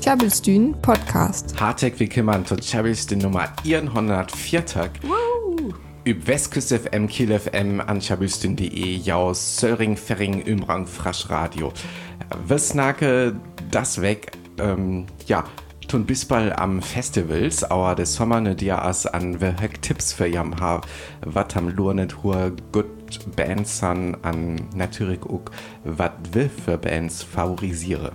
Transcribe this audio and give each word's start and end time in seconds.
Tjabelstyn 0.00 0.80
Podcast. 0.80 1.58
Harteg 1.58 1.98
willkommen 1.98 2.46
zu 2.46 2.54
Tjabelstyn 2.54 3.18
Nummer 3.18 3.48
104. 3.64 4.90
Woo! 5.02 5.74
Üb 6.06 6.26
Westküst 6.28 6.72
FM, 6.72 7.08
Kiel 7.08 7.36
FM, 7.36 7.80
an 7.80 7.98
tjabelstyn.de, 7.98 8.98
jaus 8.98 9.56
Söring, 9.56 9.96
Ferring, 9.96 10.46
Ümrang, 10.46 10.86
Frasch 10.86 11.28
Radio. 11.28 11.72
Wissnake, 12.46 13.34
das 13.72 14.00
weg, 14.00 14.30
ähm, 14.60 15.06
ja, 15.26 15.42
tun 15.88 16.06
bisbal 16.06 16.52
am 16.52 16.82
Festivals, 16.82 17.64
aber 17.64 17.96
des 17.96 18.14
Sommer 18.14 18.40
ne 18.40 18.54
dir 18.54 18.80
as 18.80 19.06
an 19.06 19.40
wehek 19.40 19.82
Tipps 19.82 20.12
für 20.12 20.26
jam 20.26 20.60
ha, 20.60 20.82
wat 21.24 21.56
am 21.56 21.68
Lurnet 21.68 22.22
hur 22.22 22.52
gut 22.70 22.86
Bands 23.34 23.82
an, 23.82 24.16
an 24.22 24.68
natürlich 24.72 25.22
auch, 25.24 25.50
wat 25.82 26.12
wir 26.32 26.48
für 26.48 26.78
Bands 26.78 27.24
favorisiere. 27.24 28.12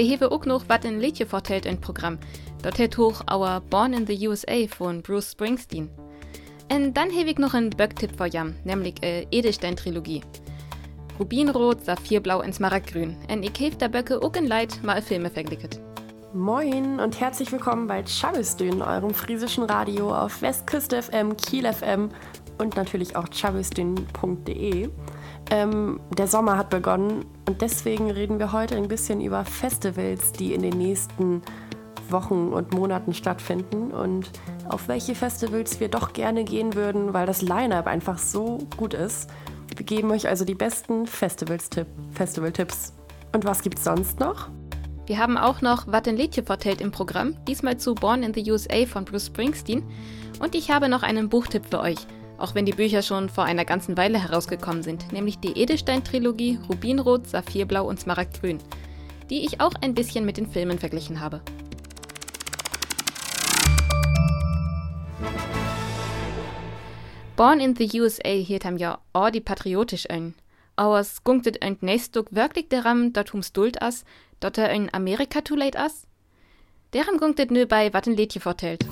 Wir 0.00 0.06
hewe 0.06 0.32
auch 0.32 0.46
noch 0.46 0.66
wat 0.70 0.86
ein 0.86 0.98
Liedje 0.98 1.26
vertellt 1.26 1.66
in 1.66 1.78
Programm. 1.78 2.18
Dort 2.62 2.78
hat 2.78 2.96
hoch 2.96 3.20
our 3.30 3.60
Born 3.60 3.92
in 3.92 4.06
the 4.06 4.28
USA 4.28 4.66
von 4.66 5.02
Bruce 5.02 5.32
Springsteen. 5.32 5.90
Und 6.72 6.94
dann 6.94 7.10
habe 7.10 7.28
ich 7.28 7.36
noch 7.36 7.52
einen 7.52 7.68
Böcktipp 7.68 8.16
für 8.16 8.24
jam, 8.24 8.54
nämlich 8.64 8.94
äh, 9.02 9.26
Edelstein-Trilogie. 9.30 10.22
Rubinrot, 11.18 11.84
Saphirblau 11.84 12.42
und 12.42 12.54
Smaragdgrün. 12.54 13.14
Und 13.30 13.42
ich 13.42 13.52
habe 13.60 13.76
der 13.76 13.90
Böcke 13.90 14.22
auch 14.22 14.32
in 14.36 14.46
Leid 14.46 14.82
mal 14.82 15.02
Filme 15.02 15.28
verglicket. 15.28 15.78
Moin 16.32 16.98
und 16.98 17.20
herzlich 17.20 17.52
willkommen 17.52 17.86
bei 17.86 18.02
Chabüstün, 18.02 18.80
eurem 18.80 19.12
friesischen 19.12 19.64
Radio 19.64 20.14
auf 20.14 20.40
Westküste 20.40 21.02
FM, 21.02 21.36
Kiel 21.36 21.70
FM 21.70 22.08
und 22.56 22.74
natürlich 22.74 23.16
auch 23.16 23.28
chabüstün.de. 23.28 24.88
Ähm, 25.50 26.00
der 26.16 26.26
Sommer 26.26 26.56
hat 26.56 26.70
begonnen 26.70 27.26
und 27.50 27.62
deswegen 27.62 28.12
reden 28.12 28.38
wir 28.38 28.52
heute 28.52 28.76
ein 28.76 28.86
bisschen 28.86 29.20
über 29.20 29.44
Festivals, 29.44 30.30
die 30.30 30.54
in 30.54 30.62
den 30.62 30.78
nächsten 30.78 31.42
Wochen 32.08 32.52
und 32.52 32.72
Monaten 32.72 33.12
stattfinden 33.12 33.90
und 33.90 34.30
auf 34.68 34.86
welche 34.86 35.16
Festivals 35.16 35.80
wir 35.80 35.88
doch 35.88 36.12
gerne 36.12 36.44
gehen 36.44 36.76
würden, 36.76 37.12
weil 37.12 37.26
das 37.26 37.42
Line-up 37.42 37.88
einfach 37.88 38.18
so 38.18 38.58
gut 38.76 38.94
ist. 38.94 39.28
Wir 39.66 39.84
geben 39.84 40.12
euch 40.12 40.28
also 40.28 40.44
die 40.44 40.54
besten 40.54 41.08
Festival-Tipps. 41.08 42.92
Und 43.32 43.44
was 43.44 43.62
gibt's 43.62 43.82
sonst 43.82 44.20
noch? 44.20 44.48
Wir 45.06 45.18
haben 45.18 45.36
auch 45.36 45.60
noch 45.60 45.88
Wat 45.88 46.06
ein 46.06 46.16
Liedje 46.16 46.44
vertellt 46.44 46.80
im 46.80 46.92
Programm, 46.92 47.34
diesmal 47.48 47.78
zu 47.78 47.96
Born 47.96 48.22
in 48.22 48.32
the 48.32 48.48
USA 48.48 48.86
von 48.86 49.04
Bruce 49.04 49.26
Springsteen. 49.26 49.82
Und 50.38 50.54
ich 50.54 50.70
habe 50.70 50.88
noch 50.88 51.02
einen 51.02 51.28
Buchtipp 51.28 51.66
für 51.68 51.80
euch, 51.80 51.98
auch 52.40 52.54
wenn 52.54 52.66
die 52.66 52.72
Bücher 52.72 53.02
schon 53.02 53.28
vor 53.28 53.44
einer 53.44 53.64
ganzen 53.64 53.96
Weile 53.96 54.22
herausgekommen 54.22 54.82
sind, 54.82 55.12
nämlich 55.12 55.38
die 55.38 55.58
Edelstein-Trilogie 55.58 56.58
Rubinrot, 56.68 57.26
Saphirblau 57.26 57.86
und 57.86 58.00
Smaragdgrün, 58.00 58.58
die 59.28 59.44
ich 59.44 59.60
auch 59.60 59.74
ein 59.80 59.94
bisschen 59.94 60.24
mit 60.24 60.36
den 60.36 60.46
Filmen 60.46 60.78
verglichen 60.78 61.20
habe. 61.20 61.40
Born 67.36 67.60
in 67.60 67.74
the 67.74 67.88
USA 68.00 68.28
hielt 68.28 68.64
ham 68.64 68.76
ja 68.76 68.98
ordi 69.14 69.40
patriotisch 69.40 70.10
ein. 70.10 70.34
Auers 70.76 71.24
gunktet 71.24 71.62
ein 71.62 71.78
nächstuk 71.80 72.26
wirklich 72.32 72.68
deram, 72.68 73.12
dort 73.12 73.32
hums 73.32 73.52
duld 73.52 73.80
as, 73.80 74.04
dort 74.40 74.58
er 74.58 74.70
in 74.70 74.92
Amerika 74.92 75.40
too 75.40 75.56
late 75.56 75.78
as? 75.78 76.06
Deram 76.92 77.18
gunktet 77.18 77.50
nö 77.50 77.66
bei 77.66 77.92
wat 77.94 78.06
ein 78.06 78.16
Liedje 78.16 78.40
vertellt. 78.40 78.84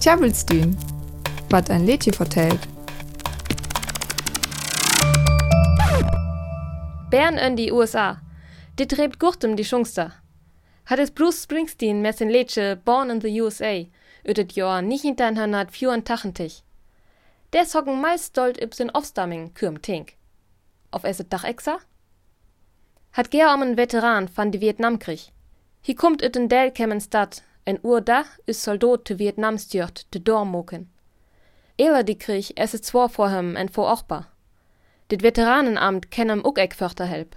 Tjabelstyn. 0.00 0.76
Wat 1.50 1.68
ein 1.68 1.84
Liedje 1.84 2.12
vertellt. 2.12 2.60
Bern 7.10 7.38
in 7.38 7.56
die 7.56 7.72
USA. 7.72 8.20
Die 8.78 8.86
treibt 8.86 9.18
gurtem 9.18 9.56
die 9.56 9.64
Schungster. 9.64 10.12
Hat 10.86 11.00
es 11.00 11.10
Bruce 11.10 11.42
Springsteen 11.42 12.02
mit 12.02 12.16
sein 12.16 12.30
Liedje 12.30 12.76
Born 12.76 13.10
in 13.10 13.20
the 13.20 13.40
USA 13.40 13.84
ut 14.28 14.36
het 14.36 14.52
Jahr 14.52 14.78
1984. 14.78 16.62
Der 17.52 17.66
hocken 17.74 18.00
meist 18.00 18.26
stolt 18.26 18.62
üb 18.62 18.72
sin 18.74 18.90
Aufstamming 18.90 19.52
kürm 19.54 19.82
Tink. 19.82 20.12
Auf 20.92 21.02
esse 21.02 21.24
Dach 21.24 21.44
exa? 21.44 21.78
Hat 23.12 23.30
ger 23.32 23.48
am 23.48 23.76
Veteran 23.76 24.28
van 24.36 24.52
de 24.52 24.60
Vietnamkrieg. 24.60 25.32
Hi 25.82 25.94
kommt 25.94 26.22
ut 26.22 26.36
in 26.36 26.48
Del 26.48 26.72
Stadt, 27.00 27.42
en 27.64 27.80
Uhr 27.82 28.00
da 28.00 28.24
is 28.46 28.62
Soldat 28.62 29.04
te 29.04 29.18
Vietnam 29.18 29.58
stjört 29.58 30.06
de 30.14 30.22
Dormoken. 30.22 30.99
Ewer 31.80 32.02
die 32.04 32.18
Krieg 32.18 32.52
esse 32.56 32.82
zwar 32.82 33.08
vor 33.08 33.30
hem 33.30 33.56
en 33.56 33.70
vor 33.70 33.90
ochbar. 33.90 34.26
Dit 35.08 35.22
Veteranenamt 35.22 36.10
kennem 36.10 36.44
ook 36.44 36.58
ek 36.58 36.74
help. 36.98 37.36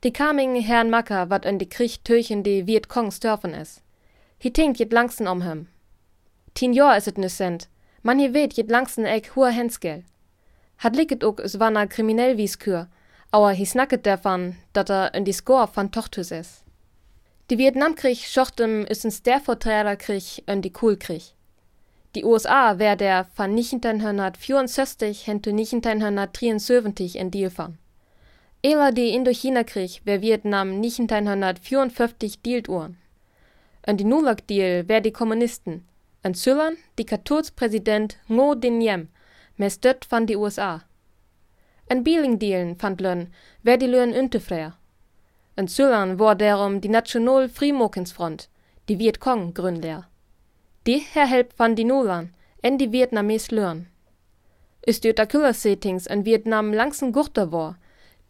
Die 0.00 0.10
kaming 0.10 0.62
Herrn 0.64 0.88
Macker 0.88 1.28
wat 1.28 1.44
in 1.44 1.58
die 1.58 1.68
Krieg 1.68 2.02
töchen 2.02 2.42
die 2.42 2.66
Vietcong 2.66 3.12
störfen 3.12 3.52
es. 3.52 3.82
Hi 4.38 4.50
tinkt 4.50 4.78
jet 4.78 4.92
langsen 4.92 5.28
om 5.28 5.42
hem. 5.42 5.68
Tien 6.54 6.72
Jahr 6.72 6.96
is 6.96 7.04
het 7.04 7.18
nu 7.18 7.28
sent. 7.28 7.68
Man 8.00 8.18
je 8.18 8.30
weet 8.30 8.56
jet 8.56 8.70
langsen 8.70 9.04
ek 9.04 9.26
hoher 9.34 9.52
Hensgel. 9.52 10.02
Hat 10.76 10.96
liket 10.96 11.24
ook 11.24 11.40
es 11.40 11.58
wanna 11.58 11.86
kriminell 11.86 12.36
wies 12.36 12.56
kür, 12.56 12.88
aber 13.30 13.52
hi 13.52 13.66
snacket 13.66 14.04
davon, 14.04 14.56
dat 14.72 14.88
er 14.88 15.14
in 15.14 15.24
die 15.24 15.32
Score 15.32 15.68
van 15.72 15.90
Tochtus 15.90 16.30
is. 16.30 16.62
Die 17.50 17.58
Vietnamkrieg 17.58 18.24
schochtem 18.24 18.86
is 18.86 19.04
ein 19.04 19.10
Sterverträgerkrieg 19.10 20.42
in 20.46 20.62
die 20.62 20.72
Coolkrieg. 20.72 21.34
Die 22.14 22.24
USA 22.24 22.78
wär 22.78 22.96
der 22.96 23.26
van 23.36 23.50
1964 23.50 25.26
hen 25.26 25.42
zu 25.42 25.50
1973 25.50 27.16
in 27.16 27.30
Deal 27.30 27.50
van. 27.54 27.78
Ewer 28.62 28.92
die 28.92 29.14
Indochina-Krieg 29.14 30.00
wär 30.04 30.20
Vietnam 30.22 30.70
1954 30.82 32.42
dealt 32.42 32.68
uhren. 32.68 32.96
In 33.86 33.96
die 33.96 34.04
Nulak-Deal 34.04 34.88
wär 34.88 35.00
die 35.00 35.12
Kommunisten, 35.12 35.86
en 36.22 36.34
Züllern 36.34 36.76
die 36.98 37.04
Katurspräsident 37.04 38.16
Ngo 38.28 38.54
Dinh 38.54 38.80
Diem, 38.80 39.08
dött 39.58 40.06
van 40.10 40.26
die 40.26 40.36
USA. 40.36 40.82
En 41.88 42.04
Bieling-Dealen 42.04 42.76
fand 42.76 43.00
lön, 43.00 43.28
wär 43.62 43.76
die 43.76 43.86
Löön 43.86 44.12
untefreier. 44.12 44.76
En 45.56 45.68
Züllern 45.68 46.18
war 46.18 46.34
derom 46.34 46.80
die 46.80 46.88
National 46.88 47.48
Frimokensfront, 47.48 48.48
die 48.88 48.98
Vietcong 48.98 49.54
Die 50.88 51.00
herhelp 51.00 51.52
van 51.58 51.74
die 51.74 51.84
Nulan, 51.84 52.30
en 52.62 52.78
die 52.78 52.90
Vietnames 52.92 53.50
Löön. 53.50 53.88
Ist 54.86 55.04
die 55.04 55.12
Küller-Settings 55.12 56.06
in 56.06 56.24
Vietnam 56.24 56.72
langsen 56.72 57.12
Gurter 57.12 57.52
war, 57.52 57.76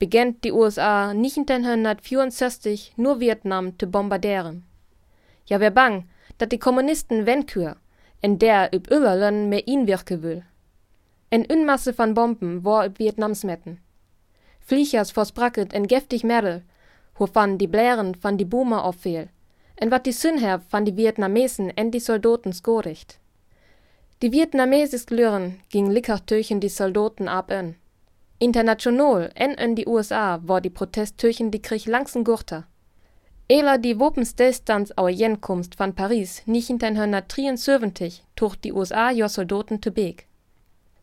beginnt 0.00 0.42
die 0.42 0.50
USA 0.50 1.10
1964 1.10 2.94
nur 2.96 3.20
Vietnam 3.20 3.78
zu 3.78 3.86
bombardieren. 3.86 4.64
Ja, 5.46 5.60
wer 5.60 5.70
bang, 5.70 6.08
dat 6.38 6.50
die 6.50 6.58
Kommunisten 6.58 7.26
wenkür, 7.26 7.76
en 8.22 8.41
der 8.41 8.75
üb 8.75 8.90
Öllerlön 8.90 9.48
mehr 9.48 9.69
inwirke 9.69 10.25
will. 10.25 10.42
En 11.30 11.46
Unmasse 11.46 11.96
van 11.96 12.14
Bomben 12.14 12.64
war 12.64 12.86
üb 12.86 12.98
Vietnams 12.98 13.44
metten. 13.44 13.78
Fliechers 14.58 15.12
vors 15.12 15.30
Bracket 15.30 15.72
en 15.72 15.86
giftig 15.86 16.25
Merel, 16.25 16.64
ho 17.20 17.28
van 17.32 17.56
die 17.56 17.69
Blären 17.69 18.16
van 18.20 18.36
die 18.36 18.44
Boomer 18.44 18.84
auffehl, 18.84 19.28
en 19.81 19.91
wat 19.91 20.06
die 20.06 20.12
Sünher 20.12 20.61
van 20.69 20.84
die 20.84 20.97
Vietnamesen 20.97 21.71
en 21.77 21.91
die 21.91 22.00
Soldaten 22.00 22.53
skoricht. 22.53 23.19
Die 24.22 24.33
Vietnamesisk 24.33 25.11
Lüren 25.11 25.61
ging 25.71 25.91
licker 25.91 26.25
töchen 26.27 26.61
die 26.61 26.69
Soldaten 26.69 27.28
ab 27.28 27.50
ön. 27.50 27.77
International 28.41 29.31
en 29.34 29.53
in 29.53 29.75
die 29.75 29.87
USA 29.87 30.41
war 30.43 30.61
die 30.61 30.71
Protest 30.71 31.19
töchen 31.19 31.50
die 31.50 31.62
Krieg 31.62 31.87
langsen 31.87 32.25
Gurter. 32.25 32.67
Ela 33.49 33.78
die 33.78 33.99
Wopensdelstands 33.99 34.97
auer 34.99 35.11
Jenkomst 35.11 35.78
van 35.78 35.94
Paris 35.94 36.43
1973 36.47 38.25
tucht 38.37 38.65
die 38.65 38.72
USA 38.72 39.11
jo 39.11 39.28
Soldaten 39.28 39.81
te 39.81 39.91
Beek. 39.91 40.27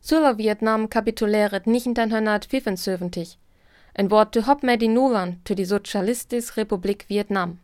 Zuller 0.00 0.38
Vietnam 0.38 0.88
kapituläret 0.88 1.66
1975 1.66 3.38
en 3.94 4.10
Wort 4.10 4.32
te 4.32 4.46
hop 4.46 4.62
med 4.62 4.80
die 4.80 4.88
Nuland 4.88 5.44
te 5.44 5.54
die 5.54 5.64
Sozialistische 5.64 6.58
Republik 6.58 7.06
Vietnam. 7.08 7.58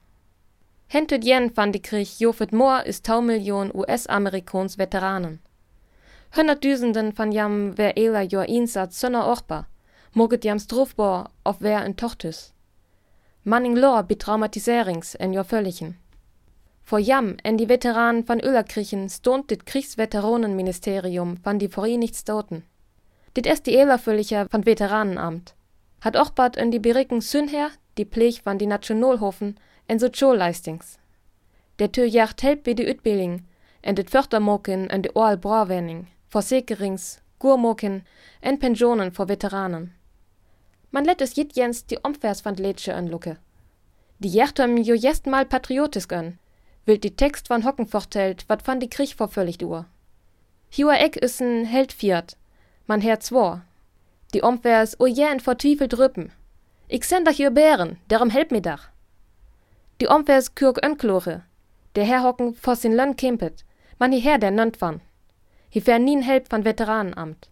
Hentet 0.92 1.24
jen 1.24 1.50
van 1.54 1.70
die 1.70 1.80
Krieg 1.80 2.18
jofet 2.18 2.50
more 2.52 2.82
is 2.84 2.98
tau 3.00 3.22
Million 3.22 3.70
US-Amerikons 3.74 4.74
Veteranen. 4.76 5.38
Hundertdüsenden 6.36 7.14
van 7.16 7.32
jam 7.32 7.76
wer 7.76 7.96
ela 7.96 8.22
jo 8.22 8.40
insat 8.40 8.92
sönner 8.94 9.24
orpa, 9.24 9.62
moget 10.12 10.44
jam 10.44 10.58
strofbor 10.58 11.30
auf 11.42 11.56
wer 11.60 11.80
en 11.84 11.94
Tochtes. 11.94 12.52
Manning 13.42 13.78
lor 13.78 14.02
betraumatiserings 14.02 15.14
en 15.14 15.32
jo 15.32 15.42
völlichen. 15.42 15.96
Vor 16.82 17.00
jam 17.00 17.36
en 17.42 17.56
die 17.56 17.68
Veteranen 17.68 18.26
van 18.26 18.44
Öllerkrichen 18.44 19.08
stont 19.08 19.48
dit 19.48 19.64
Kriegsveteranenministerium 19.64 21.38
van 21.42 21.58
die 21.58 21.68
Vereinigten 21.68 22.18
Staaten. 22.18 22.64
Dit 23.32 23.46
ist 23.46 23.64
die 23.64 23.76
Elerfüllicher 23.76 24.46
van 24.50 24.66
Veteranenamt. 24.66 25.54
Hat 26.00 26.34
bad 26.34 26.56
en 26.56 26.70
die 26.70 26.80
Beriken 26.80 27.22
Sünher, 27.22 27.70
die 27.96 28.04
Pflech 28.04 28.42
van 28.44 28.58
die 28.58 28.66
Nationalhofen 28.66 29.56
en 29.87 29.99
Sozialleistings. 29.99 30.99
Der 31.79 31.90
Tür 31.90 32.06
jacht 32.06 32.43
help 32.43 32.67
wie 32.67 32.75
die 32.75 32.88
Utbildung 32.88 33.43
en 33.82 33.94
dit 33.94 34.11
Fördermoken 34.11 34.90
en 34.90 35.02
de 35.02 35.11
Oal 35.14 35.37
Brawening, 35.37 36.06
Versicherings, 36.29 37.20
Gurmoken 37.38 38.05
en 38.40 38.58
Pensionen 38.58 39.12
vor 39.12 39.29
Veteranen. 39.29 39.94
Man 40.90 41.05
lädt 41.05 41.20
es 41.20 41.34
jit 41.34 41.56
jens 41.56 41.87
die 41.87 41.99
Omvers 42.05 42.44
van 42.44 42.56
Lädsche 42.56 42.94
anlucke. 42.94 43.38
Die 44.19 44.29
Jertem 44.29 44.76
jo 44.76 44.94
jest 44.94 45.26
mal 45.26 45.44
patriotisk 45.44 46.12
an. 46.12 46.38
Wild 46.84 47.02
die 47.02 47.17
Text 47.17 47.49
van 47.49 47.64
Hocken 47.64 47.87
fortelt, 47.87 48.44
wat 48.49 48.62
van 48.62 48.79
die 48.79 48.88
Krieg 48.88 49.14
vervölligt 49.17 49.62
uhr. 49.62 49.87
Hiua 50.70 50.94
Eck 50.94 51.17
is 51.17 51.40
ein 51.40 51.64
Held 51.64 51.93
Fiat. 51.93 52.37
Man 52.87 53.00
her 53.00 53.19
zwar. 53.20 53.64
Die 54.32 54.43
Omvers 54.43 55.00
o 55.00 55.06
jähen 55.06 55.40
vertwiefelt 55.40 55.99
rüppen. 55.99 56.31
Ich 56.88 57.05
send 57.05 57.26
dach 57.26 57.38
ihr 57.38 57.50
Bären, 57.50 57.99
darum 58.08 58.31
help 58.31 58.52
mir 58.52 58.62
dach. 58.62 58.91
Die 60.00 60.08
Omvers 60.08 60.54
kürk 60.54 60.84
önklore. 60.84 61.42
Der 61.94 62.04
Herr 62.04 62.22
hocken 62.22 62.54
vor 62.54 62.76
sin 62.76 62.94
Lönn 62.94 63.16
kempet. 63.16 63.64
Man 63.98 64.12
her 64.12 64.38
der 64.38 64.50
nönt 64.50 64.80
van. 64.80 65.00
Hi 65.70 65.80
fär 65.80 65.98
nien 65.98 66.22
help 66.22 66.50
van 66.50 66.64
Veteranenamt. 66.64 67.48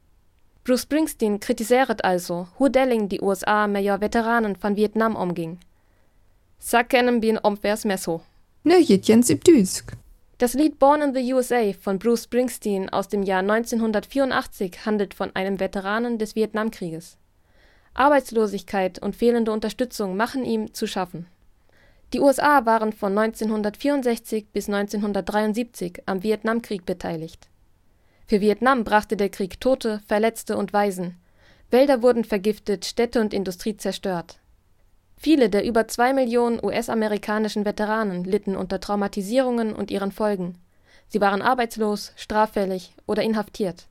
Bruce 0.64 0.82
Springsteen 0.82 1.40
kritisiert 1.40 2.04
also, 2.04 2.48
hoe 2.58 2.70
delling 2.70 3.08
die 3.08 3.20
USA 3.20 3.66
mit 3.66 3.84
ja 3.84 4.00
Veteranen 4.00 4.56
von 4.56 4.76
Vietnam 4.76 5.16
umging. 5.16 5.58
Sa 6.58 6.82
kennen 6.82 7.20
bin 7.20 7.38
omvers 7.38 7.84
messo. 7.84 8.20
Ne, 8.62 8.78
jens 8.80 9.30
im 9.30 9.40
Düsk. 9.40 9.96
Das 10.36 10.54
Lied 10.54 10.78
Born 10.78 11.02
in 11.02 11.14
the 11.14 11.34
USA 11.34 11.72
von 11.72 11.98
Bruce 11.98 12.24
Springsteen 12.24 12.90
aus 12.90 13.08
dem 13.08 13.22
Jahr 13.22 13.40
1984 13.40 14.84
handelt 14.84 15.14
von 15.14 15.34
einem 15.34 15.60
Veteranen 15.60 16.18
des 16.18 16.34
Vietnamkrieges. 16.34 17.16
Arbeitslosigkeit 17.94 18.98
und 18.98 19.16
fehlende 19.16 19.52
Unterstützung 19.52 20.16
machen 20.16 20.44
ihm 20.44 20.74
zu 20.74 20.86
schaffen. 20.86 21.26
Die 22.12 22.20
USA 22.20 22.66
waren 22.66 22.92
von 22.92 23.16
1964 23.16 24.48
bis 24.52 24.68
1973 24.68 26.02
am 26.06 26.24
Vietnamkrieg 26.24 26.84
beteiligt. 26.84 27.48
Für 28.26 28.40
Vietnam 28.40 28.82
brachte 28.82 29.16
der 29.16 29.28
Krieg 29.28 29.60
Tote, 29.60 30.00
Verletzte 30.06 30.56
und 30.56 30.72
Waisen. 30.72 31.20
Wälder 31.70 32.02
wurden 32.02 32.24
vergiftet, 32.24 32.84
Städte 32.84 33.20
und 33.20 33.32
Industrie 33.32 33.76
zerstört. 33.76 34.40
Viele 35.16 35.50
der 35.50 35.64
über 35.64 35.86
zwei 35.86 36.12
Millionen 36.12 36.58
US-amerikanischen 36.64 37.64
Veteranen 37.64 38.24
litten 38.24 38.56
unter 38.56 38.80
Traumatisierungen 38.80 39.72
und 39.72 39.92
ihren 39.92 40.10
Folgen. 40.10 40.58
Sie 41.08 41.20
waren 41.20 41.42
arbeitslos, 41.42 42.12
straffällig 42.16 42.94
oder 43.06 43.22
inhaftiert. 43.22 43.86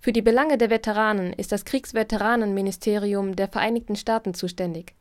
Für 0.00 0.12
die 0.12 0.22
Belange 0.22 0.58
der 0.58 0.68
Veteranen 0.68 1.32
ist 1.32 1.52
das 1.52 1.64
Kriegsveteranenministerium 1.64 3.36
der 3.36 3.48
Vereinigten 3.48 3.96
Staaten 3.96 4.34
zuständig. 4.34 4.94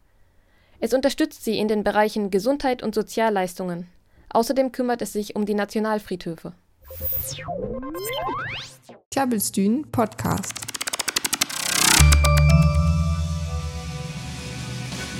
Es 0.83 0.95
unterstützt 0.95 1.43
sie 1.43 1.59
in 1.59 1.67
den 1.67 1.83
Bereichen 1.83 2.31
Gesundheit 2.31 2.81
und 2.81 2.95
Sozialleistungen. 2.95 3.87
Außerdem 4.29 4.71
kümmert 4.71 5.03
es 5.03 5.13
sich 5.13 5.35
um 5.35 5.45
die 5.45 5.53
Nationalfriedhöfe. 5.53 6.53
Klabbelstühn 9.11 9.91
Podcast. 9.91 10.53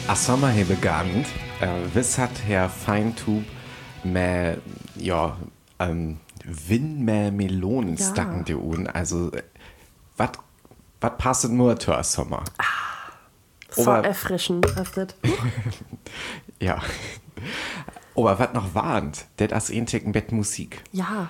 A 0.08 0.16
Sommer 0.16 0.50
he 0.50 0.64
begann, 0.64 1.26
äh, 1.62 1.68
wiss 1.94 2.18
hat 2.18 2.32
Herr 2.48 2.68
Feintub 2.68 3.44
mehr, 4.04 4.58
ja, 4.96 5.38
ähm, 5.78 6.18
Win 6.44 7.06
mehr 7.06 7.32
Melonen 7.32 7.98
Ja. 7.98 8.10
stacken 8.12 8.46
die 8.46 8.56
un. 8.56 8.88
Also, 8.88 9.32
was 10.18 10.32
was 11.00 11.12
passt 11.20 11.50
nur 11.50 11.80
zur 11.80 12.04
Sommer? 12.04 12.44
So 13.72 13.90
Aber- 13.90 14.06
erfrischend 14.06 14.66
ist 14.66 14.98
das. 14.98 15.08
Ja. 16.60 16.80
Aber 18.16 18.38
was 18.38 18.54
noch 18.54 18.76
warnt, 18.76 19.26
det 19.40 19.52
as 19.54 19.70
ein 20.06 20.12
Bett 20.12 20.32
Musik. 20.32 20.84
Ja. 20.92 21.30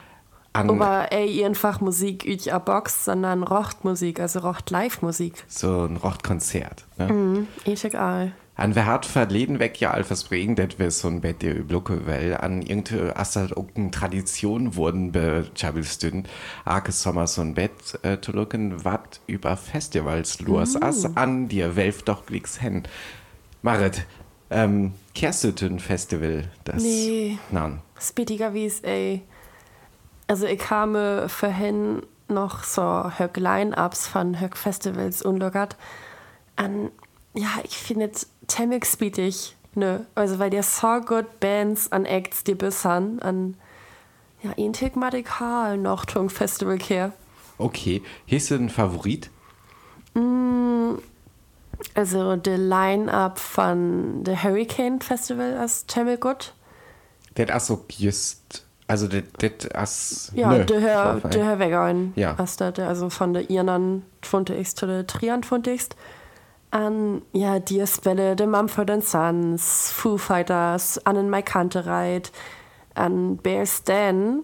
An 0.54 0.70
Aber 0.70 1.10
ey, 1.14 1.46
einfach 1.46 1.80
Musik 1.80 2.26
üt 2.26 2.52
a 2.52 2.60
Box, 2.60 3.06
sondern 3.06 3.44
Rochtmusik, 3.44 4.20
also 4.20 4.40
Rocht 4.40 4.70
Live-Musik. 4.70 5.46
so 5.48 5.86
ein 5.86 5.96
Rochtkonzert. 5.96 6.86
Ne? 6.98 7.08
Mhm. 7.14 7.48
Egal. 7.64 8.34
An 8.56 8.76
wer 8.76 8.86
hat 8.86 9.06
verleden 9.06 9.60
weg 9.60 9.80
ja 9.80 9.92
Alphas 9.92 10.26
bringen, 10.26 10.56
det 10.56 10.78
wir 10.78 10.92
so 10.92 11.08
ein 11.08 11.22
Bett 11.22 11.42
der 11.42 11.56
Blucke, 11.56 12.06
weil 12.06 12.36
an 12.36 12.62
irgendeine 12.62 13.16
Assad 13.16 13.56
Tradition 13.92 14.76
wurden 14.76 15.12
be 15.12 15.50
Chabelstün, 15.56 16.26
Arke 16.66 16.92
Sommer 16.92 17.28
so 17.28 17.42
ein 17.42 17.54
Bett 17.54 17.72
äh, 18.04 18.20
zu 18.20 18.34
lucken, 18.34 18.84
wat 18.84 19.22
über 19.26 19.58
Festivals 19.58 20.42
los 20.42 20.80
as 20.80 21.06
an 21.16 21.48
dir 21.48 21.76
welf 21.76 22.04
doch 22.04 22.26
glicks 22.26 22.62
hen. 22.62 22.84
Marit, 23.62 24.06
ähm, 24.52 24.94
zum 25.14 25.80
Festival? 25.80 26.44
Das, 26.66 26.84
Nee. 26.84 27.38
Nein. 27.52 27.82
Wie 28.54 28.66
es, 28.66 28.82
ey. 28.82 29.22
Also 30.28 30.46
ich 30.46 30.70
habe 30.70 31.28
vorhin 31.30 32.04
noch 32.28 32.64
so 32.64 33.12
Höck 33.18 33.38
Line-Ups 33.38 34.08
von 34.08 34.40
Höck 34.40 34.58
Festivals 34.58 35.22
unlockert. 35.22 35.78
An, 36.56 36.90
ja, 37.34 37.50
ich 37.64 37.78
finde 37.78 38.12
es 38.52 38.58
ziemlich 38.58 38.86
spittig, 38.86 39.56
ne? 39.76 40.06
Also 40.16 40.40
weil 40.40 40.50
der 40.50 40.64
so 40.64 41.00
gut 41.02 41.40
Bands 41.40 41.92
an 41.92 42.06
Acts, 42.06 42.44
die 42.44 42.56
bessern, 42.56 43.20
an, 43.20 43.56
ja, 44.44 44.52
Intik 44.54 44.96
Madikal 44.96 45.78
noch 45.78 46.06
zum 46.06 46.30
Festival 46.30 46.78
kehr. 46.78 47.14
Okay, 47.58 48.02
hier 48.26 48.38
ist 48.38 48.52
ein 48.52 48.70
Favorit. 48.70 49.30
Also 51.94 52.36
der 52.36 52.58
Line-Up 52.58 53.40
von 53.40 54.24
der 54.24 54.44
Hurricane 54.44 55.00
Festival 55.00 55.64
ist 55.64 55.90
ziemlich 55.90 56.20
gut. 56.20 56.54
Det 57.38 57.50
as 57.52 57.68
so 57.68 57.86
just, 57.90 58.66
also 58.88 59.08
det, 59.08 59.42
det 59.42 59.74
as, 59.76 60.32
Ja, 60.36 60.50
nö, 60.50 60.66
der 60.66 60.82
Herr, 60.82 61.16
der 61.22 61.58
Herr. 61.58 61.96
Ja. 62.16 62.36
Also 62.36 63.10
von 63.10 63.34
der 63.34 63.50
Irnan 63.50 64.04
Funtigst 64.22 64.78
zu 64.78 64.86
der 64.86 65.08
Trian 65.08 65.44
Funtigst. 65.44 65.96
An, 66.72 67.22
ja, 67.34 67.60
die 67.60 67.86
Spelle, 67.86 68.36
der 68.36 68.48
Mumford 68.48 69.04
Sons, 69.04 69.92
Foo 69.92 70.18
Fighters, 70.18 71.06
an 71.06 71.16
den 71.16 71.30
Mike 71.30 71.54
Hunterreit, 71.54 72.32
an 72.96 73.38
Bear 73.38 73.66
Stan. 73.66 74.44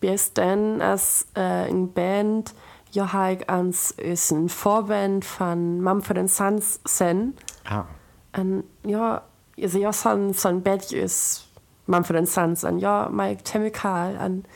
Bear 0.00 0.18
Stan 0.18 0.80
als 0.82 1.26
äh, 1.34 1.40
eine 1.40 1.86
Band, 1.86 2.54
ja, 2.90 3.12
halt 3.12 3.48
ans, 3.48 3.92
ist 3.92 4.32
ein 4.32 4.48
Vorband 4.48 5.24
von 5.24 5.80
Mumford 5.80 6.28
Sons 6.28 6.80
sen. 6.84 7.34
Ah, 7.68 7.84
En 8.32 8.64
ja, 8.84 9.22
altså 9.62 9.78
jeg 9.78 9.94
sådan, 9.94 10.34
sådan 10.34 10.62
bad 10.62 10.92
is 10.92 11.48
Mumford 11.86 12.26
Sons 12.26 12.64
an 12.64 12.78
ja, 12.78 13.08
Mike 13.08 13.42
Chemical 13.44 14.16
an 14.16 14.46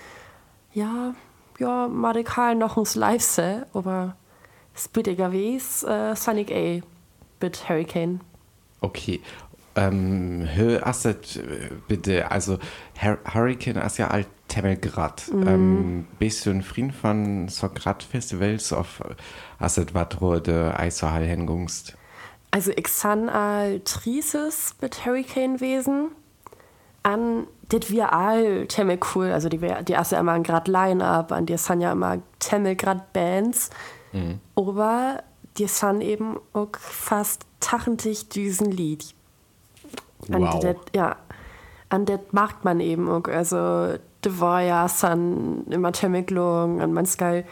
ja, 0.75 1.15
ja, 1.59 1.89
Madikal 1.89 2.55
noch 2.55 2.77
uns 2.77 2.95
live 2.95 3.65
aber 3.75 4.15
spittiger 4.75 5.33
wies, 5.33 5.83
äh, 5.83 6.15
Sonic 6.15 6.51
A 6.51 6.81
mit 7.43 7.69
Hurricane. 7.69 8.21
okay. 8.81 9.21
Ähm, 9.75 10.47
asset 10.83 11.43
bitte, 11.89 12.31
also 12.31 12.59
Hur 13.01 13.19
Hurricane 13.33 13.79
as 13.83 13.97
ja 13.97 14.09
alt 14.09 14.27
Temmelgrad. 14.49 15.31
Ähm, 15.33 16.07
bist 16.19 16.45
du 16.45 16.51
ein 16.51 16.63
Frieden 16.63 16.93
von 16.93 17.49
so 17.49 17.71
grad 17.71 18.03
Festivals 18.03 18.71
auf 18.75 19.01
asset 19.59 19.95
wat 19.95 20.21
de 20.47 20.73
Eishall 20.77 21.25
hingungst? 21.25 21.97
Also 22.51 22.71
ich 22.73 22.89
san 22.89 23.31
all 23.31 23.81
Trises 23.81 24.75
mit 24.83 25.07
Hurricane 25.07 25.61
wesen. 25.61 26.09
An 27.03 27.47
dit 27.73 27.91
wir 27.91 28.13
all 28.13 28.67
temmel 28.67 28.99
cool, 29.15 29.33
also 29.33 29.49
die 29.49 29.59
die 29.59 29.93
erste 29.93 30.17
immer 30.17 30.33
ein 30.33 30.43
grad 30.43 30.69
Line-Up, 30.69 31.33
an 31.33 31.47
die 31.47 31.57
san 31.57 31.81
ja 31.81 31.93
immer 31.93 32.19
temmel 32.39 32.77
grad 32.77 33.15
Bands. 33.15 33.71
Aber 34.55 35.23
die 35.59 35.67
san 35.67 36.01
eben 36.01 36.39
auch 36.53 36.77
fast 36.79 37.43
tachentig 37.61 38.29
diesen 38.29 38.71
Lied. 38.71 39.15
An 40.31 40.43
Wow. 40.43 40.61
det, 40.61 40.77
ja, 40.95 41.17
an 41.89 42.07
det 42.07 42.33
macht 42.33 42.65
man 42.65 42.81
eben 42.81 43.09
auch. 43.09 43.25
Also, 43.25 43.99
de 44.25 44.41
war 44.41 44.63
ja 44.63 44.89
san 44.89 45.67
immer 45.69 45.93
Temmiklung, 45.93 46.81
an 46.81 46.93
man 46.93 47.07
skal 47.07 47.45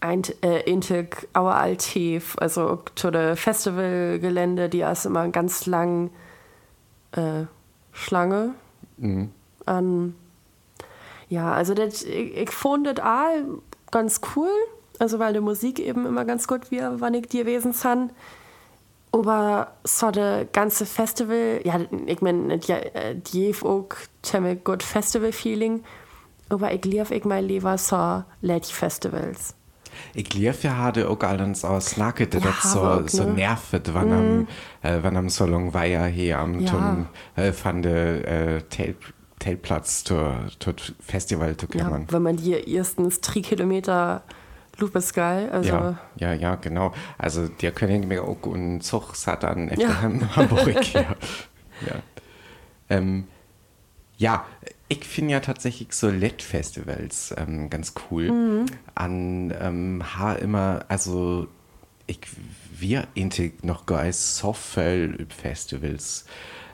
ein 0.00 0.22
äh, 0.42 0.60
Intik 0.70 1.28
Auer 1.32 1.54
Altiv, 1.54 2.36
also 2.38 2.82
zu 2.94 3.10
der 3.10 3.36
Festivalgelände, 3.36 4.68
die 4.68 4.80
ist 4.80 5.06
immer 5.06 5.28
ganz 5.28 5.64
lang 5.64 6.10
äh, 7.12 7.44
Schlange. 7.92 8.54
An, 9.64 10.14
ja, 11.30 11.52
also 11.52 11.72
das, 11.72 12.02
ich, 12.02 12.36
ich 12.36 12.50
fand 12.50 12.86
das 12.86 12.98
all 12.98 13.46
ganz 13.90 14.20
cool, 14.36 14.50
also 14.98 15.18
weil 15.18 15.32
die 15.32 15.40
Musik 15.40 15.78
eben 15.80 16.06
immer 16.06 16.24
ganz 16.24 16.46
gut 16.46 16.70
war, 16.70 17.00
wann 17.00 17.14
ich 17.14 17.26
die 17.28 17.38
gewesen 17.38 17.72
bin. 17.82 18.10
Aber 19.12 19.72
so 19.84 20.10
das 20.10 20.46
ganze 20.52 20.86
Festival, 20.86 21.60
ja, 21.64 21.80
ich 22.06 22.20
meine, 22.20 22.58
ja, 22.64 22.76
äh, 22.78 23.14
die 23.14 23.54
auch 23.62 23.88
ziemlich 24.22 24.64
gut 24.64 24.82
Festival-Feeling, 24.82 25.84
aber 26.48 26.72
ich 26.72 26.84
lief 26.84 27.10
ich 27.12 27.24
mal 27.24 27.44
lieber 27.44 27.78
so 27.78 28.24
Lady-Festivals. 28.40 29.54
Ich 30.14 30.34
lief 30.34 30.64
ja 30.64 30.76
hatte 30.78 31.08
auch 31.08 31.20
allens 31.20 31.64
aus 31.64 31.96
Nacke, 31.96 32.26
das 32.26 32.42
Ja, 32.42 32.52
so, 32.62 32.80
auch, 32.80 33.08
so 33.08 33.24
ne? 33.24 33.34
nervt, 33.34 33.94
wann 33.94 34.12
am, 34.12 34.48
äh, 34.82 34.98
wann 35.02 35.16
am 35.16 35.28
Solong 35.28 35.72
war 35.72 35.84
ja 35.84 36.06
hier 36.06 36.40
am 36.40 36.58
Ja. 36.58 36.70
Tun, 36.72 37.06
äh, 37.36 37.52
von 37.52 37.82
der 37.82 38.56
äh, 38.56 38.62
Tel 38.62 38.96
Telplatz 39.38 40.04
zur, 40.04 40.46
zur 40.58 40.74
Festival 41.00 41.56
zu 41.56 41.66
Ja, 41.74 41.84
kümmern. 41.84 42.06
wenn 42.10 42.22
man 42.22 42.38
hier 42.38 42.66
erstens 42.66 43.20
drei 43.20 43.40
Kilometer 43.42 44.22
Lupus 44.78 45.12
geil. 45.12 45.50
Also 45.50 45.68
Ja, 45.68 45.98
ja, 46.16 46.32
ja, 46.32 46.54
genau. 46.56 46.92
Also 47.18 47.48
der 47.48 47.72
können 47.72 48.08
mir 48.08 48.24
auch 48.24 48.38
einen 48.52 48.80
Zug 48.80 49.14
hat 49.26 49.44
an 49.44 49.70
ja. 49.76 50.02
Hamburg. 50.36 50.92
ja. 50.92 51.16
Ja. 51.86 52.02
Ähm, 52.88 53.26
ja, 54.16 54.44
ich 54.88 55.04
finde 55.04 55.32
ja 55.32 55.40
tatsächlich 55.40 55.92
so 55.92 56.08
LED-Festivals 56.08 57.34
ähm, 57.36 57.70
ganz 57.70 57.94
cool. 58.10 58.66
An 58.94 59.54
ähm, 59.60 60.02
ha 60.16 60.34
immer, 60.34 60.84
also 60.88 61.48
ich 62.06 62.20
wir 62.76 63.06
intig 63.14 63.64
noch 63.64 63.86
gar 63.86 64.10
so 64.12 64.52
viel 64.52 65.26
Festivals. 65.30 66.26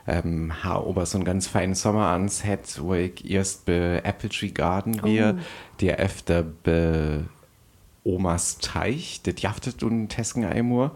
Ähm, 0.07 0.63
ha 0.63 0.77
aber 0.77 1.05
so 1.05 1.17
einen 1.17 1.25
ganz 1.25 1.47
feinen 1.47 1.75
Sommer 1.75 2.07
ans 2.07 2.43
hat, 2.43 2.81
wo 2.81 2.95
ich 2.95 3.29
erst 3.29 3.65
bei 3.65 4.01
Apple 4.03 4.29
Tree 4.29 4.49
Garden 4.49 5.03
wir, 5.03 5.37
der 5.79 5.97
öfter 5.97 6.43
bei 6.43 7.19
Omas 8.03 8.57
Teich, 8.59 9.21
das 9.23 9.41
jaftet 9.41 9.83
und 9.83 10.09
Tesken 10.09 10.45
Eimur 10.45 10.91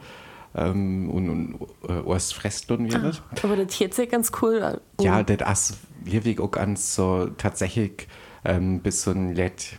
ähm, 0.55 1.09
und, 1.09 1.29
und 1.29 1.59
äh, 1.87 1.91
Ostfrestlun 2.01 2.91
wird. 2.91 3.21
aber 3.43 3.55
das 3.57 3.79
hört 3.79 3.93
sich 3.93 4.09
ganz 4.09 4.31
cool. 4.41 4.79
Oh. 4.97 5.03
Ja, 5.03 5.21
das 5.23 5.41
as 5.41 5.77
wirklich 6.03 6.39
auch 6.39 6.51
ganz 6.51 6.95
so 6.95 7.27
tatsächlich 7.37 8.07
ähm, 8.43 8.79
bis 8.79 9.03
so 9.03 9.11
ein 9.11 9.35
Let 9.35 9.77